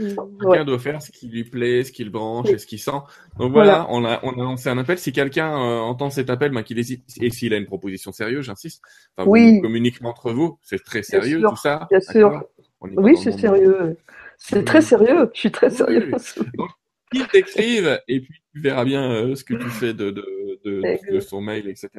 [0.41, 2.93] Quelqu'un doit faire ce qui lui plaît, ce qui le branche et ce qu'il sent.
[3.39, 4.99] Donc voilà, on a on a lancé un appel.
[4.99, 8.45] Si quelqu'un euh, entend cet appel, ben, qu'il hésite et s'il a une proposition sérieuse,
[8.45, 8.83] j'insiste.
[9.17, 9.57] Enfin, oui.
[9.57, 11.89] Vous communiquez entre vous, c'est très sérieux tout ça.
[11.91, 12.45] Bien sûr.
[12.81, 13.97] Oui, c'est sérieux.
[14.39, 15.31] C'est très sérieux.
[15.35, 16.11] Je suis très sérieux.
[16.55, 16.71] Donc,
[17.13, 20.25] ils t'écrivent et puis tu verras bien euh, ce que tu fais de de,
[20.65, 21.91] de, de son mail, etc.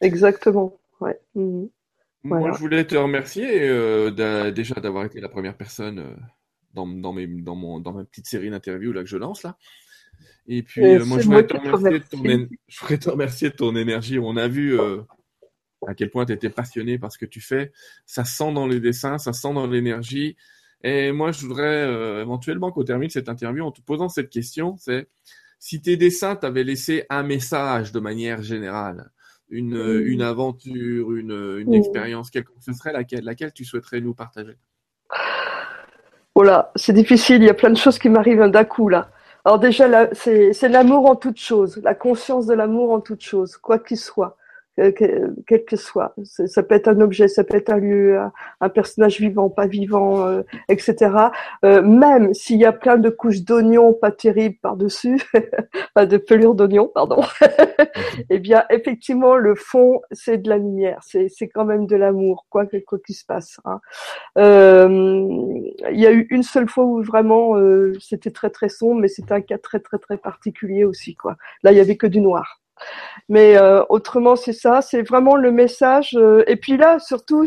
[0.00, 0.78] Exactement.
[1.00, 1.18] Ouais.
[2.24, 6.16] Moi, je voulais te remercier euh, déjà d'avoir été la première personne euh,
[6.74, 9.56] dans, dans, mes, dans, mon, dans ma petite série d'interviews là que je lance là.
[10.48, 13.76] Et puis, euh, moi, je voudrais, te remercier de ton, je te remercier de ton
[13.76, 14.18] énergie.
[14.18, 14.78] On a vu
[15.86, 17.72] à quel point tu étais passionné par ce que tu fais.
[18.06, 20.36] Ça sent dans les dessins, ça sent dans l'énergie.
[20.82, 24.76] Et moi, je voudrais éventuellement qu'au termine de cette interview, en te posant cette question,
[24.78, 25.08] c'est
[25.58, 29.10] si tes dessins t'avaient laissé un message de manière générale,
[29.50, 34.14] une, euh, une aventure, une, une expérience quelconque, ce serait laquelle, laquelle tu souhaiterais nous
[34.14, 34.56] partager?
[36.34, 39.10] Voilà, c'est difficile, il y a plein de choses qui m'arrivent d'un coup là.
[39.44, 43.78] Alors déjà, c'est l'amour en toute chose, la conscience de l'amour en toute chose, quoi
[43.78, 44.36] qu'il soit.
[44.78, 44.92] Euh,
[45.46, 46.14] quel que soit.
[46.24, 48.18] Ça peut être un objet, ça peut être un lieu,
[48.60, 51.10] un, personnage vivant, pas vivant, euh, etc.
[51.64, 55.20] Euh, même s'il y a plein de couches d'oignons pas terribles par-dessus,
[55.94, 57.22] pas de pelure d'oignons, pardon,
[58.30, 62.66] eh bien, effectivement, le fond, c'est de la lumière, c'est quand même de l'amour, quoi
[62.66, 63.60] qu'il quoi se passe.
[63.64, 63.80] Hein.
[64.36, 67.54] Il y a eu une seule fois où vraiment
[68.00, 71.36] c'était très très sombre, mais c'était un cas très très très particulier aussi, quoi.
[71.62, 72.60] Là, il y avait que du noir.
[73.28, 76.14] Mais euh, autrement, c'est ça, c'est vraiment le message.
[76.14, 77.44] Euh, et puis là, surtout,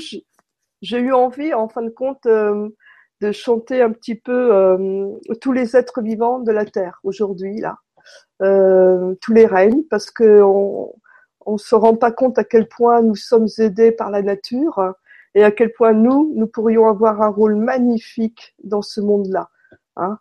[0.81, 2.69] j'ai eu envie, en fin de compte, euh,
[3.21, 4.51] de chanter un petit peu
[5.41, 7.77] tous les êtres vivants de la Terre aujourd'hui, là,
[8.39, 13.47] tous les règnes, parce que on, se rend pas compte à quel point nous sommes
[13.57, 14.93] aidés par la nature
[15.35, 19.49] et à quel point nous, nous pourrions avoir un rôle magnifique dans ce monde-là.
[19.97, 20.17] Hein,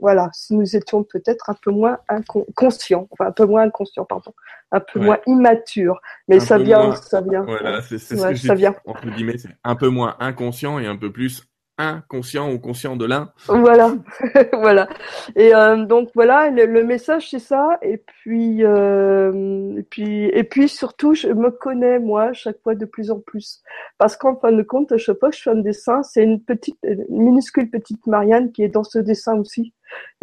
[0.00, 4.32] voilà, si nous étions peut-être un peu moins inconscients, enfin un peu moins inconscients, pardon,
[4.72, 8.74] un peu moins immatures, mais ça vient, ça vient, voilà, c'est ce que ça vient.
[8.84, 11.48] Entre guillemets, c'est un peu moins inconscient et un peu plus
[11.78, 13.32] inconscient ou conscient de l'un.
[13.46, 13.94] Voilà,
[14.52, 14.88] voilà.
[15.34, 17.78] Et euh, donc voilà, le, message c'est ça.
[17.82, 22.84] Et puis, euh, et puis, et puis surtout, je me connais moi chaque fois de
[22.84, 23.62] plus en plus,
[23.98, 26.40] parce qu'en fin de compte, à chaque fois que je fais un dessin, c'est une
[26.40, 29.74] petite, une minuscule petite Marianne qui est dans ce dessin aussi,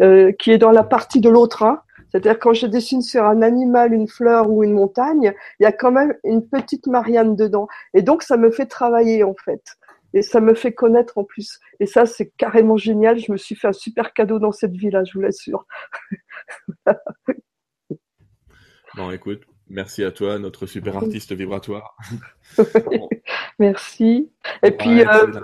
[0.02, 1.62] euh, qui est dans la partie de l'autre.
[1.62, 1.80] Hein.
[2.10, 5.72] C'est-à-dire quand je dessine sur un animal, une fleur ou une montagne, il y a
[5.72, 7.66] quand même une petite Marianne dedans.
[7.92, 9.62] Et donc ça me fait travailler en fait
[10.14, 11.60] et ça me fait connaître en plus.
[11.80, 13.18] Et ça, c'est carrément génial.
[13.18, 15.66] Je me suis fait un super cadeau dans cette vie-là, je vous l'assure.
[18.96, 21.96] bon, écoute, merci à toi, notre super artiste vibratoire.
[23.58, 24.30] merci.
[24.62, 25.40] Et puis, euh,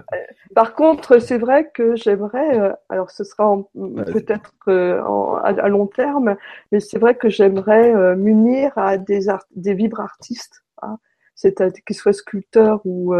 [0.54, 5.02] par contre, c'est vrai que j'aimerais, euh, alors ce sera peut-être euh,
[5.42, 6.36] à, long terme,
[6.70, 10.98] mais c'est vrai que j'aimerais m'unir à des, des vibres artistes, hein,
[11.34, 13.14] c'est-à-dire qu'ils soient sculpteurs ou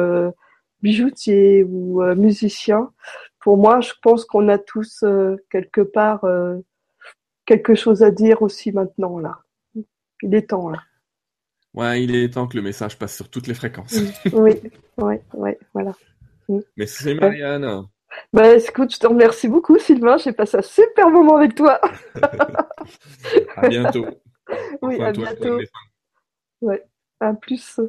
[0.83, 2.91] bijoutier ou euh, musicien.
[3.41, 6.59] Pour moi, je pense qu'on a tous euh, quelque part euh,
[7.47, 9.39] quelque chose à dire aussi maintenant là.
[10.23, 10.83] Il est temps, là.
[11.73, 13.97] Ouais, il est temps que le message passe sur toutes les fréquences.
[14.33, 14.61] oui,
[14.99, 15.93] oui, oui, voilà.
[16.77, 17.87] Mais c'est Marianne.
[18.33, 20.17] Bah, écoute, je te remercie beaucoup, Sylvain.
[20.19, 21.81] J'ai passé un super moment avec toi.
[23.57, 24.07] à bientôt.
[24.83, 25.59] Oui, à bientôt.
[26.61, 26.85] Ouais,
[27.21, 27.81] à plus.